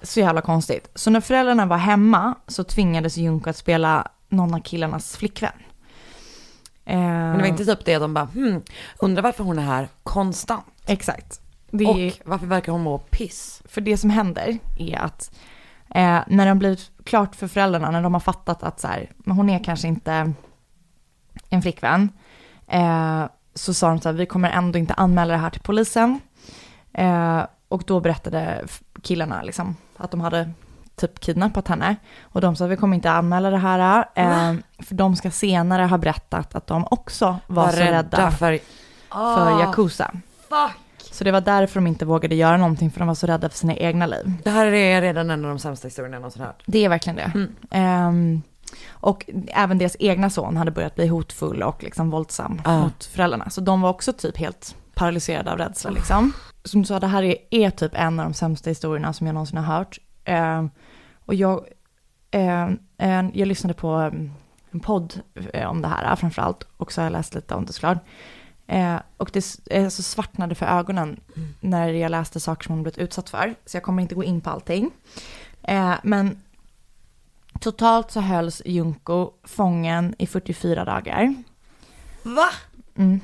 [0.02, 0.90] Så jävla konstigt.
[0.94, 5.52] Så när föräldrarna var hemma så tvingades Junko att spela någon av killarnas flickvän.
[6.84, 8.62] Ehm, men det var inte typ det de bara, hmm,
[8.98, 10.69] undrar varför hon är här konstant.
[10.86, 11.40] Exakt.
[11.70, 13.62] Det Och är, varför verkar hon må piss?
[13.64, 15.32] för det som händer är att
[15.94, 19.50] eh, när de blivit klart för föräldrarna, när de har fattat att så här, hon
[19.50, 20.32] är kanske inte
[21.48, 22.08] en flickvän,
[22.66, 23.24] eh,
[23.54, 26.20] så sa de så här, vi kommer ändå inte anmäla det här till polisen.
[26.92, 28.64] Eh, och då berättade
[29.02, 30.50] killarna liksom att de hade
[30.96, 31.96] typ kidnappat henne.
[32.22, 35.98] Och de sa, vi kommer inte anmäla det här, eh, för de ska senare ha
[35.98, 38.58] berättat att de också var, så rädda för...
[39.10, 40.10] för Yakuza.
[40.50, 40.76] Fuck!
[41.12, 43.58] Så det var därför de inte vågade göra någonting, för de var så rädda för
[43.58, 44.32] sina egna liv.
[44.44, 46.62] Det här är redan en av de sämsta historierna jag någonsin hört.
[46.66, 47.30] Det är verkligen det.
[47.34, 47.54] Mm.
[47.70, 48.42] Ehm,
[48.90, 52.78] och även deras egna son hade börjat bli hotfull och liksom våldsam Ja.
[52.80, 53.50] mot föräldrarna.
[53.50, 56.32] Så de var också typ helt paralyserade av rädsla liksom.
[56.64, 59.34] Som du sa, det här är, är typ en av de sämsta historierna som jag
[59.34, 59.98] någonsin har hört.
[60.24, 60.70] Ehm,
[61.26, 61.64] och jag,
[62.30, 63.88] en- jag lyssnade på
[64.70, 65.20] en podd
[65.54, 66.66] eh, om det här framförallt.
[66.76, 67.98] Och så har jag läst lite om det såklart.
[68.70, 71.20] Eh, och det s- eh, så svartnade för ögonen
[71.60, 73.54] när jag läste saker som hon blivit utsatt för.
[73.66, 74.90] Så jag kommer inte gå in på allting.
[75.62, 76.42] Eh, men
[77.60, 81.34] totalt så hölls Junko fången i 44 dagar.
[82.22, 82.48] Va?
[82.96, 83.20] Mm.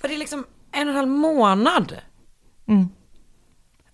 [0.00, 1.96] För det är liksom en och en halv månad
[2.66, 2.88] Mm.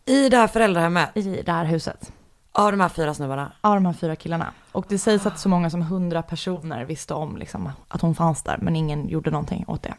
[0.04, 2.12] i det här föräldrahemmet I det här huset.
[2.52, 3.52] av de här fyra snubbarna.
[3.60, 4.52] Av de här fyra killarna.
[4.72, 8.42] Och det sägs att så många som 100 personer visste om liksom, att hon fanns
[8.42, 9.94] där, men ingen gjorde någonting åt det.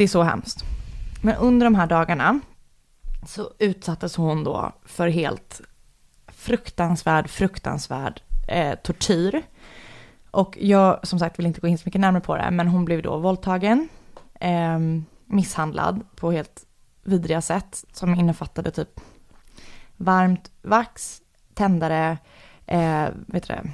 [0.00, 0.64] Det är så hemskt.
[1.22, 2.40] Men under de här dagarna
[3.26, 5.60] så utsattes hon då för helt
[6.28, 9.42] fruktansvärd, fruktansvärd eh, tortyr.
[10.30, 12.84] Och jag, som sagt, vill inte gå in så mycket närmare på det, men hon
[12.84, 13.88] blev då våldtagen,
[14.40, 14.78] eh,
[15.26, 16.66] misshandlad på helt
[17.02, 19.00] vidriga sätt, som innefattade typ
[19.96, 21.22] varmt vax,
[21.54, 22.18] tändare,
[22.66, 23.70] eh, vet du det,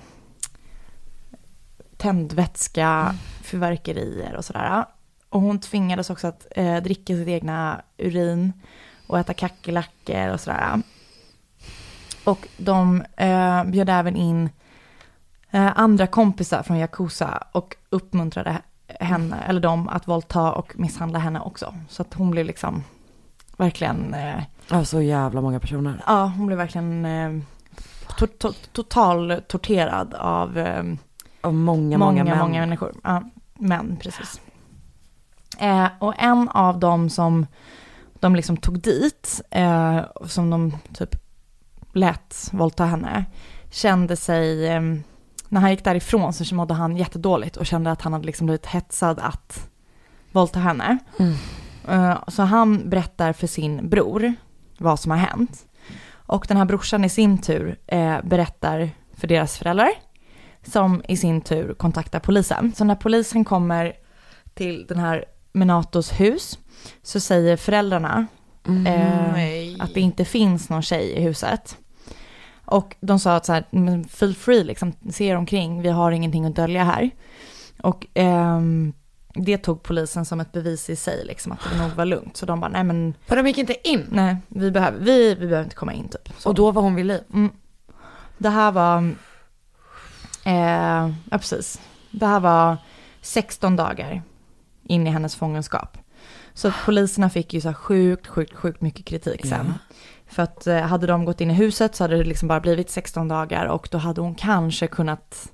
[1.97, 4.85] tändvätska, fyrverkerier och sådär.
[5.29, 8.53] Och hon tvingades också att eh, dricka sitt egna urin
[9.07, 10.83] och äta kackerlackor och sådär.
[12.25, 14.51] Och de eh, bjöd även in
[15.51, 18.59] eh, andra kompisar från Yakuza och uppmuntrade
[19.01, 21.75] henne, eller dem, att våldta och misshandla henne också.
[21.89, 22.85] Så att hon blev liksom
[23.57, 26.03] verkligen eh, Ja, så jävla många personer.
[26.07, 27.43] Ja, hon blev verkligen eh,
[28.19, 30.85] to to total torterad av eh,
[31.41, 32.61] Av många, många, många, många, män.
[32.61, 32.93] människor.
[33.05, 33.23] Ja,
[33.55, 34.41] män, precis.
[35.59, 37.47] Eh, och en av dem som
[38.21, 41.17] de liksom tog dit, eh, som de typ
[41.93, 43.25] lät våldta henne
[43.71, 44.81] kände sig, eh,
[45.49, 48.67] när han gick därifrån så mådde han jättedåligt och kände att han hade liksom blivit
[48.67, 49.69] hetsad att
[50.33, 50.99] våldta henne.
[51.19, 51.35] Mm.
[51.89, 54.35] Eh, Så han berättar för sin bror
[54.79, 55.67] vad som har hänt.
[56.29, 59.91] Och den här brorsan i sin tur eh, berättar för deras föräldrar
[60.63, 62.73] som i sin tur kontaktar polisen.
[62.77, 63.93] Så när polisen kommer
[64.55, 65.25] till den här
[65.57, 66.59] Menatos hus
[67.03, 68.27] så säger föräldrarna
[68.87, 71.77] eh, att det inte finns någon tjej i huset.
[72.65, 76.11] Och de sa att så här, "Men feel free, liksom, se er omkring, vi har
[76.13, 77.11] ingenting att dölja här.
[77.83, 78.93] Och ehm,
[79.35, 82.37] det tog polisen som ett bevis i sig, liksom, att det nog var lugnt.
[82.37, 84.07] Så de bara, nej men, För de gick inte in.
[84.11, 86.33] nej, vi behöver, vi, vi behöver inte komma in typ.
[86.39, 86.49] Så.
[86.49, 87.21] Och då var hon vid liv.
[87.33, 87.51] Mm.
[88.39, 88.99] Det här var,
[90.45, 91.81] eh, ja precis,
[92.11, 92.77] det här var
[93.21, 94.23] 16 dagar
[94.89, 95.99] in i hennes fångenskap.
[96.55, 99.75] Så poliserna fick ju så här sjukt, sjukt, sjukt mycket kritik sen.
[100.27, 102.91] För att eh, hade de gått in i huset så hade det liksom bara blivit
[102.91, 105.53] 16 dagar och då hade hon kanske kunnat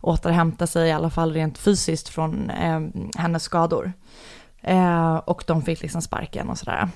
[0.00, 2.80] återhämta sig i alla fall rent fysiskt från eh,
[3.16, 3.92] hennes skador.
[4.62, 6.88] Eh, och de fick liksom sparken och sådär.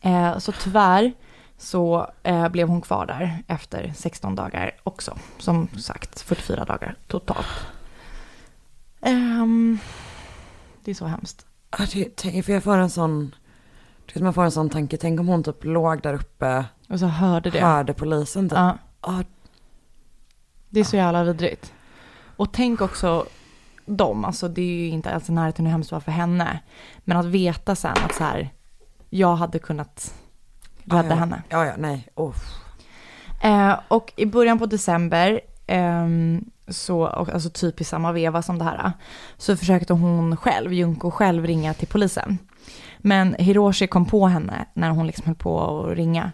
[0.00, 1.12] Eh, så tyvärr
[1.58, 5.18] så eh, blev hon kvar där efter 16 dagar också.
[5.38, 7.66] Som sagt 44 dagar totalt.
[10.88, 11.46] Det är så hemskt.
[11.78, 13.34] Ja, det, tänk- för jag får en sån,
[14.14, 17.06] du man får en sån tanke, tänk om hon typ låg där uppe, Och så
[17.06, 17.60] hörde det.
[17.60, 18.58] hörde polisen typ.
[19.02, 19.22] Ja.
[20.68, 21.72] Det är så jävla vidrigt.
[22.36, 23.26] Och tänk också
[23.86, 26.60] dem, alltså det är ju inte alls i närheten hur hemskt det var för henne.
[26.98, 28.50] Men att veta sen att så här,
[29.10, 30.14] jag hade kunnat
[30.84, 31.14] rädda ja.
[31.14, 31.42] henne.
[31.48, 32.08] Ja, ja, nej.
[32.14, 32.36] Oh.
[33.42, 38.64] Eh, och i början på december, ehm, så, alltså typ i samma veva som det
[38.64, 38.92] här,
[39.36, 42.38] så försökte hon själv, Junko själv, ringa till polisen.
[42.98, 46.32] Men Hiroshi kom på henne när hon liksom höll på att ringa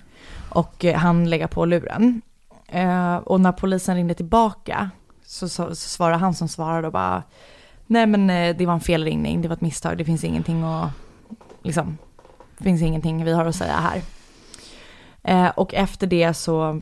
[0.48, 2.22] och eh, han lägga på luren.
[2.68, 4.90] Eh, och när polisen ringde tillbaka
[5.26, 7.22] så, så, så svarade han som svarade och bara,
[7.86, 10.90] nej men eh, det var en felringning, det var ett misstag, det finns ingenting att,
[11.62, 11.98] liksom,
[12.58, 14.02] det finns ingenting vi har att säga här.
[15.22, 16.80] Eh, och efter det så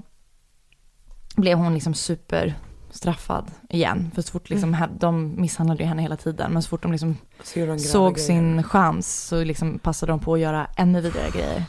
[1.36, 2.54] blev hon liksom super,
[2.92, 4.10] superstraffad igen.
[4.14, 4.90] För så fort liksom, Mm.
[4.98, 8.26] de misshandlade ju henne hela tiden, men så fort de liksom Så såg grejer.
[8.26, 11.64] sin chans så liksom passade de på att göra ännu vidare grejer.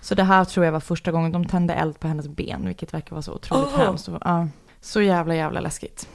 [0.00, 2.94] Så det här tror jag var första gången de tände eld på hennes ben, vilket
[2.94, 3.78] verkar vara så otroligt Åh.
[3.80, 4.08] hemskt.
[4.24, 4.48] Ja,
[4.80, 6.08] så jävla, jävla läskigt.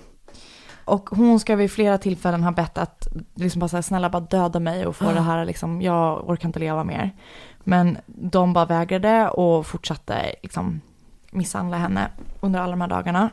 [0.86, 4.60] Och hon ska vid flera tillfällen ha bett att, liksom bara här, snälla bara döda
[4.60, 5.14] mig och få Ah.
[5.14, 7.12] det här, liksom, jag orkar inte leva mer.
[7.64, 10.82] Men de bara vägrade och fortsatte liksom
[11.32, 12.08] misshandla henne
[12.40, 13.30] under alla de här dagarna.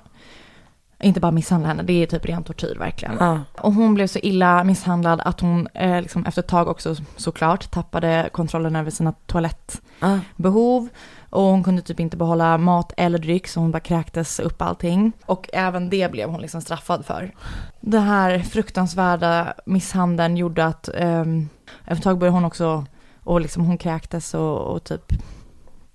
[1.00, 3.16] Inte bara misshandla henne, det är typ ren tortyr verkligen.
[3.20, 3.40] Ja.
[3.60, 7.70] Och hon blev så illa misshandlad att hon eh, liksom efter ett tag också såklart
[7.70, 10.88] tappade kontrollen över sina toalettbehov.
[10.92, 10.98] Ja.
[11.30, 15.12] Och hon kunde typ inte behålla mat eller dryck så hon bara kräktes upp allting.
[15.26, 17.34] Och även det blev hon liksom straffad för.
[17.80, 21.48] Den här fruktansvärda misshandeln gjorde att ehm,
[21.80, 22.86] efter ett tag började hon också,
[23.24, 25.12] och liksom hon kräktes och, och typ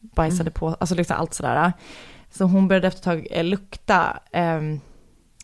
[0.01, 1.74] bajsade på, alltså liksom allt sådär.
[2.32, 4.80] Så hon började efter ett tag eh, lukta ehm,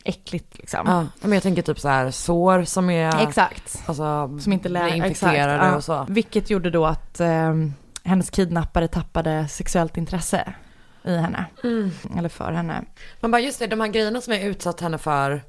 [0.04, 0.80] äckligt liksom.
[0.86, 3.82] Ja, men jag tänker typ så här sår som är Exakt.
[3.86, 5.76] alltså, Som inte lär, infekterade exakt, ja.
[5.76, 6.12] och så.
[6.12, 7.74] Vilket gjorde då att ehm,
[8.04, 10.52] hennes kidnappare tappade sexuellt intresse
[11.04, 11.44] i henne.
[11.64, 11.90] Mm.
[12.18, 12.84] Eller för henne.
[13.20, 15.42] Man bara just det, de här grejerna som jag utsatt henne för,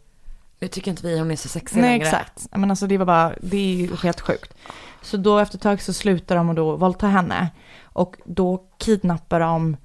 [0.59, 2.05] nu tycker inte vi hon är så sexig Nej längre.
[2.07, 2.47] exakt.
[2.51, 4.53] Men alltså det var bara, det är ju helt sjukt.
[5.01, 7.49] Så då efter ett tag så slutar de att då våldta henne.
[7.83, 9.77] Och då kidnappar de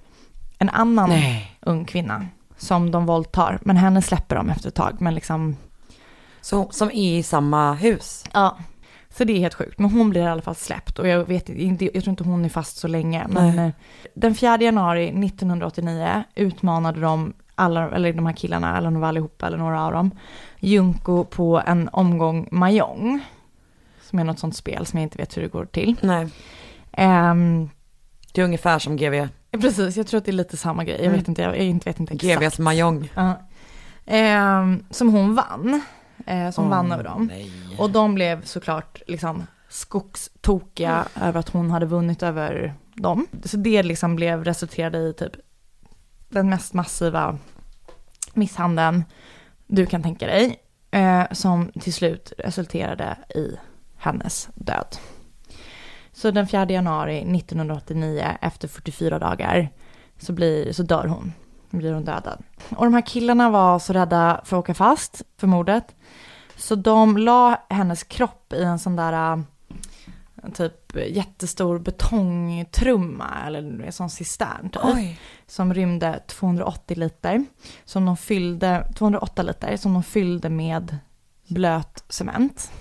[0.58, 1.58] en annan Nej.
[1.60, 2.26] ung kvinna.
[2.56, 3.58] Som de våldtar.
[3.62, 4.96] Men henne släpper de efter ett tag.
[5.00, 5.56] Men liksom,
[6.40, 8.24] Så, som är i samma hus.
[8.32, 8.58] ja.
[9.08, 9.78] Så det är helt sjukt.
[9.78, 10.98] Men hon blir i alla fall släppt.
[10.98, 13.26] Och jag vet inte, jag tror inte hon är fast så länge.
[13.28, 13.66] Men Nej.
[13.66, 13.72] eh,
[14.14, 19.46] den 4 januari 1989 utmanade de alla, eller de här killarna, eller de var allihopa,
[19.46, 20.10] eller några av dem,
[20.60, 23.20] Junko på en omgång Mahjong.
[24.02, 25.96] Som är något sånt spel som jag inte vet hur det går till.
[26.02, 26.28] Nej,
[26.92, 27.68] Ehm,
[28.32, 29.28] det är ungefär som GV.
[29.60, 30.96] Precis, jag tror att det är lite samma grej.
[30.96, 31.18] Jag Mm.
[31.18, 32.40] vet inte, jag, jag inte vet inte exakt.
[32.40, 33.10] GVs Mahjong.
[33.14, 33.40] Ja.
[34.06, 35.80] Ehm, som hon vann.
[36.26, 37.26] Eh, som Åh, vann över dem.
[37.32, 37.50] Nej.
[37.78, 43.26] Och de blev såklart liksom skogstokiga över att hon hade vunnit över dem.
[43.44, 45.32] Så det liksom blev resulterade i typ
[46.28, 47.38] den mest massiva
[48.34, 49.04] misshandeln
[49.66, 50.56] du kan tänka dig.
[50.90, 53.56] Eh, som till slut resulterade i
[53.96, 54.96] hennes död.
[56.16, 59.68] Så den 4 januari 1989, efter 44 dagar,
[60.18, 61.32] så, blir, så dör hon.
[61.70, 62.42] Blir hon dödad.
[62.76, 65.94] Och de här killarna var så rädda för att åka fast för mordet.
[66.56, 69.42] Så de la hennes kropp i en sån där,
[70.42, 75.20] en typ jättestor betongtrumma eller en sån cistern typ, Oj.
[75.46, 77.44] som rymde 280 liter,
[77.84, 80.98] som de fyllde, 208 liter, som de fyllde med
[81.48, 82.72] blöt cement.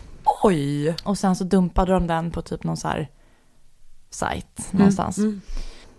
[0.43, 0.95] Oj.
[1.03, 3.09] Och sen så dumpade de den på typ någon så här
[4.15, 5.17] sajt någonstans.
[5.17, 5.41] Mm.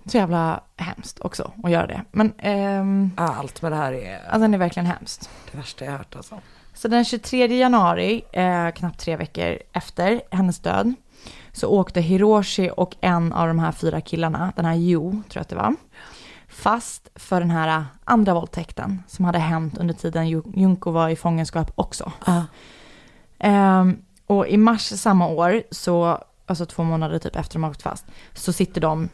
[0.07, 2.03] Så jävla hemskt också att göra det.
[2.13, 5.31] Men ehm, Allt med det här är alltså, den är verkligen hemskt.
[5.53, 6.39] det värsta jag hört alltså.
[6.75, 10.95] Så den 23 januari, eh, knappt tre veckor efter hennes död,
[11.53, 15.41] så åkte Hiroshi och en av de här fyra killarna, den här Yu, tror jag
[15.41, 15.75] att det var,
[16.49, 21.17] fast för den här andra våldtäkten som hade hänt under tiden Ju- Junko var i
[21.17, 22.13] fångenskap också.
[22.27, 22.45] Ja.
[23.39, 27.83] Ehm, och i mars samma år, så, alltså två månader typ efter de har åkt
[27.83, 29.09] fast, så sitter de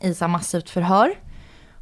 [0.00, 1.14] i så massivt förhör.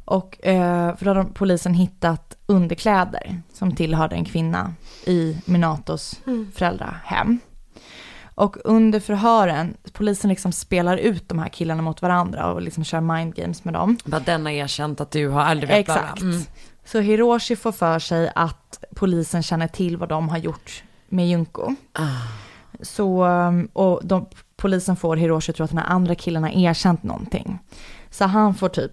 [0.05, 4.73] Och eh, för då har polisen hittat underkläder som tillhörde en kvinna
[5.05, 6.21] i Minatos
[6.53, 7.39] föräldrahem.
[8.35, 13.01] Och under förhören, polisen liksom spelar ut de här killarna mot varandra och liksom kör
[13.01, 13.97] mind games med dem.
[14.05, 16.03] Bara den har erkänt att du har aldrig vet bla, bla.
[16.03, 16.21] Exakt.
[16.21, 16.41] Mm.
[16.85, 21.75] Så Hiroshi får för sig att polisen känner till vad de har gjort med Junko.
[21.93, 22.07] Ah.
[22.81, 24.25] Så, um, och de,
[24.57, 27.59] polisen får Hiroshi att tro att den här andra killen har erkänt någonting.
[28.09, 28.91] Så han får typ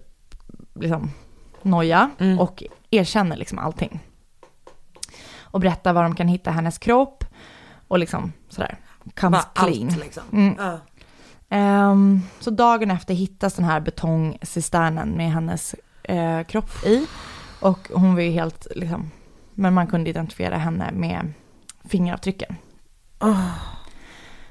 [0.75, 1.11] liksom
[1.61, 2.39] noja Mm.
[2.39, 3.99] och erkänner liksom allting.
[5.41, 7.23] Och berättar var de kan hitta hennes kropp
[7.87, 8.77] och liksom sådär.
[9.19, 9.87] Comes Bara clean.
[9.89, 10.23] allt liksom.
[10.33, 10.55] Mm.
[10.57, 10.79] Ja.
[11.49, 17.07] Ehm, så dagen efter hittas den här betongcisternen med hennes eh, kropp i.
[17.61, 19.11] Och hon var ju helt, liksom,
[19.53, 21.33] men man kunde identifiera henne med
[21.83, 22.55] fingeravtrycken.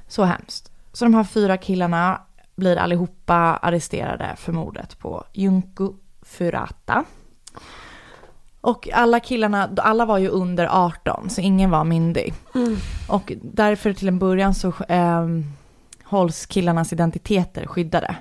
[0.09, 0.71] Så hemskt.
[0.93, 2.21] Så de här fyra killarna
[2.57, 7.05] blir allihopa arresterade för mordet på Junko Furata.
[8.61, 12.35] Och alla killarna, alla var ju under 18, så ingen var myndig.
[13.09, 15.45] Och därför till en början så ehm,
[16.05, 18.17] hålls killarnas identiteter skyddade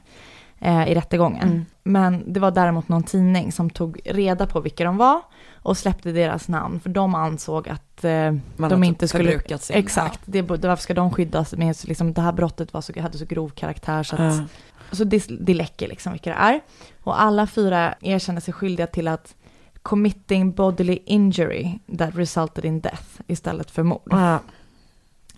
[0.59, 1.65] eh, i rättegången.
[1.83, 5.21] Men det var däremot någon tidning som tog reda på vilka de var
[5.67, 8.11] och släppte deras namn, för de ansåg att eh,
[8.57, 9.39] de typ inte skulle...
[9.59, 13.17] sin- Exakt, det, varför ska de skyddas så liksom, det här brottet var så, hade
[13.17, 14.95] så grov karaktär så att Ja.
[14.95, 16.59] så det, det läcker liksom vilka det är.
[17.03, 19.35] Och alla fyra erkänner sig skyldiga till att
[19.81, 24.01] committing bodily injury that resulted in death istället för mord.
[24.09, 24.39] Ja.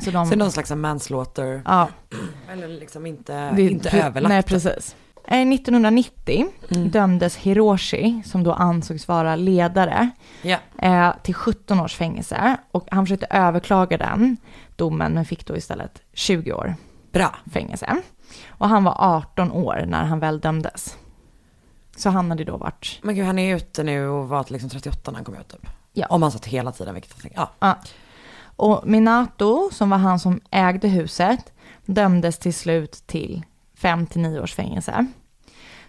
[0.03, 1.61] Så de, Så någon slags manslaughter.
[1.65, 1.87] ja,
[2.51, 4.29] Eller liksom inte, det, inte överlagt.
[4.29, 4.95] Nej, precis.
[5.31, 6.89] Eh, 1990 Mm.
[6.89, 10.09] dömdes Hiroshi, som då ansågs vara ledare,
[10.77, 12.57] eh, till 17 års fängelse.
[12.71, 14.37] Och han försökte överklaga den
[14.75, 16.75] domen, men fick då istället 20 år
[17.11, 17.35] Bra.
[17.51, 17.97] fängelse.
[18.47, 20.97] Och han var 18 år när han väl dömdes.
[21.97, 25.11] Så han hade då varit, Men gud, han är ute nu och var liksom 38
[25.11, 25.67] när han kom ut typ.
[25.93, 26.05] Ja.
[26.09, 27.49] Om han satt hela tiden, vilket jag tänker, ja.
[27.59, 27.77] ja.
[28.55, 31.53] Och Minato, som var han som ägde huset,
[31.85, 33.43] dömdes till slut till
[33.75, 35.05] 5 till 9 års fängelse.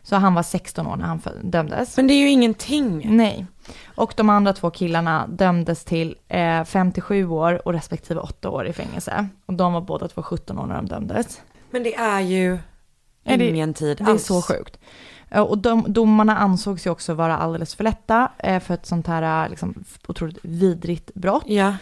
[0.02, 1.96] Så han var 16 år när han dömdes.
[1.96, 3.16] Men det är ju ingenting.
[3.16, 3.46] Nej.
[3.86, 8.72] Och de andra två killarna dömdes till eh, 57 år och respektive 8 år i
[8.72, 9.28] fängelse.
[9.46, 11.40] Och de var båda två 17 år när de dömdes.
[11.70, 12.58] Men det är ju
[13.48, 14.26] ingen tid Det är alls.
[14.26, 14.78] så sjukt.
[15.30, 19.06] Eh, Och de, domarna ansågs ju också vara alldeles för lätta eh, för ett sånt
[19.06, 21.44] här eh, liksom, otroligt vidrigt brott.
[21.46, 21.74] Ja.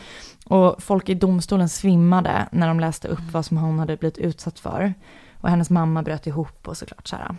[0.46, 4.58] Och folk i domstolen svimmade när de läste upp vad som hon hade blivit utsatt
[4.58, 4.94] för.
[5.40, 7.36] Och hennes mamma bröt ihop och såklart så här.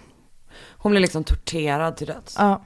[0.68, 2.36] Hon blev liksom torterad till döds.
[2.39, 2.62] Ja.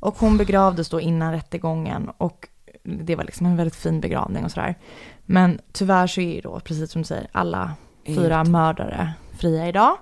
[0.00, 2.48] Och hon begravdes då innan rättegången och
[2.82, 4.74] det var liksom en väldigt fin begravning och sådär.
[5.22, 7.72] Men tyvärr så är ju då, precis som du säger, alla
[8.06, 8.50] fyra Helt.
[8.50, 9.96] mördare fria idag.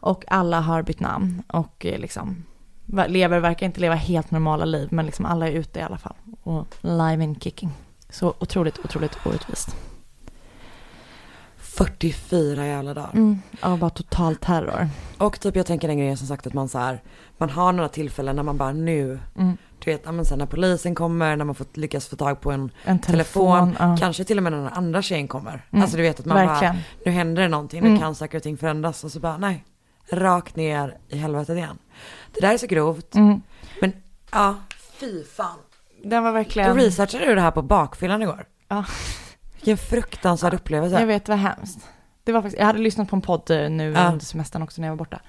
[0.00, 2.44] Och alla har bytt namn och eh, liksom
[3.08, 6.16] lever, verkar inte leva helt normala liv, men liksom alla är ute i alla fall.
[6.42, 7.70] Och live in kicking.
[8.08, 9.76] Så otroligt, otroligt orättvist.
[11.76, 13.10] 44 jävla dagar.
[13.12, 13.38] Mm.
[13.62, 14.88] Ja, bara total terror.
[15.18, 17.02] Och typ jag tänker den grejen som sagt att man så här,
[17.38, 19.56] man har några tillfällen när man bara nu, Mm.
[19.84, 22.70] du vet, men sen när polisen kommer, när man får, lyckas få tag på en
[22.84, 23.90] En telefon, telefon.
[23.90, 23.96] ja.
[24.00, 25.66] kanske till och med när den andra tjejen kommer.
[25.70, 26.74] Mm, Alltså du vet att man verkligen.
[26.74, 28.00] bara, nu händer det någonting, nu Mm.
[28.00, 29.64] kan saker och ting förändras och så bara nej,
[30.12, 31.78] rakt ner i helvetet igen.
[32.34, 33.40] Det där är så grovt, Mm.
[33.80, 33.92] men
[34.32, 34.54] ja,
[35.00, 35.58] fy fan.
[36.04, 36.76] Den var verkligen...
[36.76, 38.44] Researchade du det här på bakfyllan igår?
[38.68, 38.84] Ja.
[39.60, 41.00] Vilken fruktansvärd upplevelse.
[41.00, 41.78] Jag vet, vad hemskt.
[42.24, 44.08] Det var faktiskt, jag hade lyssnat på en podd eh, nu Ja.
[44.08, 45.20] under semestern också när jag var borta.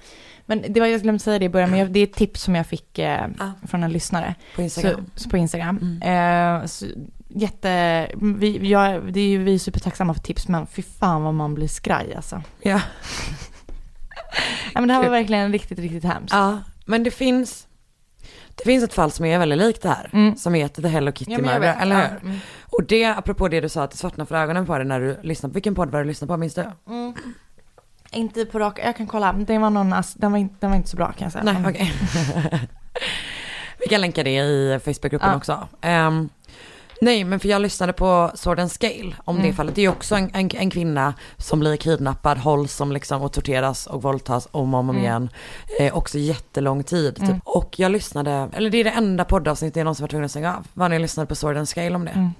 [0.46, 2.42] Men det var, jag glömde säga det i början, men jag, det är ett tips
[2.42, 3.52] som jag fick eh, Ja.
[3.68, 4.34] från en lyssnare.
[4.56, 5.06] På Instagram.
[5.14, 5.78] Så, så på Instagram.
[6.02, 6.60] Mm.
[6.62, 6.86] Eh, så,
[7.28, 11.34] jätte, vi, jag, det är ju vi är supertacksamma för tips, men fy fan vad
[11.34, 12.42] man blir skraj alltså.
[12.62, 12.80] Ja.
[14.74, 16.32] Ja, men det här var verkligen riktigt, riktigt hemskt.
[16.34, 17.66] ja, men det finns,
[18.54, 20.36] det finns ett fall som är väldigt likt det här, Mm.
[20.36, 22.02] som heter The Hello Kitty Ja, eller hur?
[22.02, 22.38] Ja, mm.
[22.70, 25.18] Och det, apropå det du sa, att det svartnar för ögonen på dig när du
[25.22, 26.64] lyssnar på, vilken podd var det du lyssnade på, minns du?
[28.14, 29.32] Inte på rak, jag kan kolla.
[29.32, 31.44] Det var någon, ass- den var, inte, den var inte så bra kan jag säga.
[31.44, 31.70] Nej, Mm.
[31.70, 31.92] okej.
[33.80, 35.36] Vi kan länka det i Facebookgruppen Ja.
[35.36, 35.68] också.
[35.80, 36.28] Ehm,
[37.02, 39.48] nej, men för jag lyssnade på Sword and Scale om Mm.
[39.48, 39.74] det fallet.
[39.74, 43.86] Det är också en, en, en kvinna som blir kidnappad, hålls som liksom och torteras
[43.86, 45.02] och våldtas om och om Mm.
[45.02, 45.28] igen.
[45.80, 47.16] Eh, också jättelång tid.
[47.16, 47.36] Typ.
[47.44, 50.56] Och jag lyssnade, eller det är det enda poddavsnittet jag någonsin var tvungen att stänga
[50.56, 50.66] av.
[50.74, 52.10] Var när jag lyssnade på Sword and Scale om det.
[52.10, 52.30] Mm.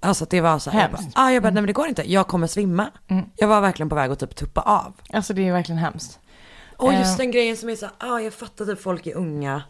[0.00, 1.18] Alltså att det var så här, jag bara, Hemskt.
[1.18, 2.86] ah, jag bara, nej men det går inte, jag kommer svimma.
[3.08, 3.24] Mm.
[3.36, 4.92] Jag var verkligen på väg att typ tuppa av.
[5.12, 6.18] Alltså det är verkligen hemskt.
[6.76, 7.16] Och just Eh.
[7.16, 9.62] den grejen som är så här, ah, jag fattar typ folk är unga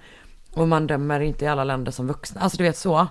[0.54, 2.40] och man dömer inte i alla länder som vuxna.
[2.40, 3.06] Alltså du vet så.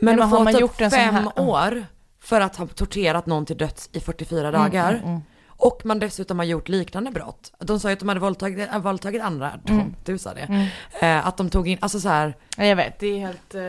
[0.00, 1.86] Men, Men att har få man typ gjort en sån fem här- år
[2.20, 4.92] för att ha torterat någon till döds i 44 dagar.
[4.94, 5.20] Mm, mm,
[5.58, 7.52] Och man dessutom har gjort liknande brott.
[7.58, 9.94] De sa ju att de hade våldtagit, äh, våldtagit andra, Mm.
[10.04, 10.70] du sa det.
[11.00, 13.60] Eh, att de tog in, alltså så här, Ja, Jag vet, det är helt, eh,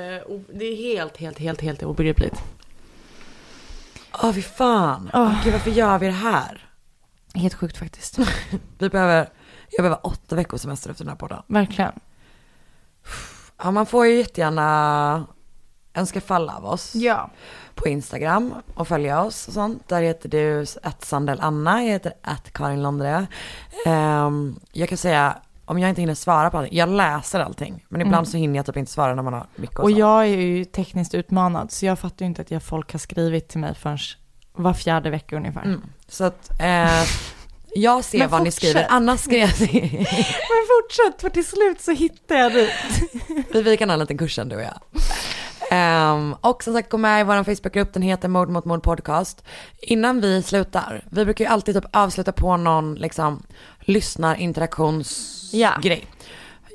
[0.53, 2.43] det är helt, helt, helt, helt obegripligt.
[4.23, 5.21] åh fy fan, Åh.
[5.21, 6.69] Åh, gud varför gör vi det här?
[7.33, 8.17] Helt sjukt faktiskt.
[8.79, 9.17] Vi behöver,
[9.69, 11.41] jag behöver åtta veckors semester efter den här podden.
[11.47, 11.91] Verkligen.
[13.57, 15.25] Ja man får ju jättegärna
[15.97, 16.95] önska fall av oss.
[16.95, 17.29] Ja.
[17.75, 19.89] på Instagram och följa oss och sånt.
[19.89, 23.27] Där heter du att Sandel Anna, jag heter att Karin Londre.
[23.85, 27.85] Ehm, jag kan säga, om jag inte hinner svara på allting, jag läser allting.
[27.89, 29.85] Men ibland så hinner jag typ inte svara när man har mycket Mm.
[29.85, 29.99] Och så.
[29.99, 33.47] jag är ju tekniskt utmanad så jag fattar ju inte att jag folk har skrivit
[33.47, 33.97] till mig förrän
[34.53, 35.63] var fjärde vecka ungefär.
[35.63, 35.81] Mm.
[36.07, 37.03] Så att eh,
[37.75, 38.69] jag ser Men vad ni fortsätt.
[38.69, 39.49] skriver, annars skrev jag
[40.49, 42.69] Men fortsätt, för till slut så hittar jag dit.
[43.53, 44.79] vi, vi kan ha en liten kursen du och jag.
[45.71, 49.43] Ehm, och som sagt, gå med i vår Facebookgrupp, den heter Mord mot mord podcast.
[49.81, 53.43] Innan vi slutar, vi brukar ju alltid typ avsluta på någon liksom
[53.79, 55.61] lyssnarinteraktionsgrej.
[55.81, 55.97] Ja.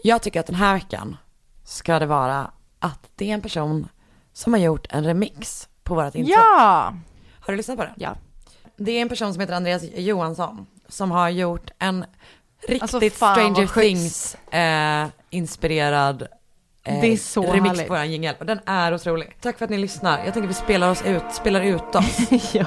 [0.04, 1.16] Jag tycker att den här veckan
[1.64, 3.88] ska det vara att det är en person
[4.32, 6.32] som har gjort en remix på vårt intro.
[6.32, 6.94] Ja!
[7.40, 7.92] Har du lyssnat på det?
[7.96, 8.16] Ja.
[8.76, 12.04] Det är en person som heter Andreas Johansson som har gjort en
[12.68, 13.66] riktigt Alltså, Stranger.
[13.66, 16.26] Things eh, inspirerad
[16.84, 17.88] eh, Det är så remix härligt.
[17.88, 18.34] på vår jingel.
[18.40, 19.36] Och den är otrolig.
[19.40, 20.24] Tack för att ni lyssnar.
[20.24, 22.18] Jag tänker vi spelar oss ut, spelar ut oss.
[22.54, 22.66] ja.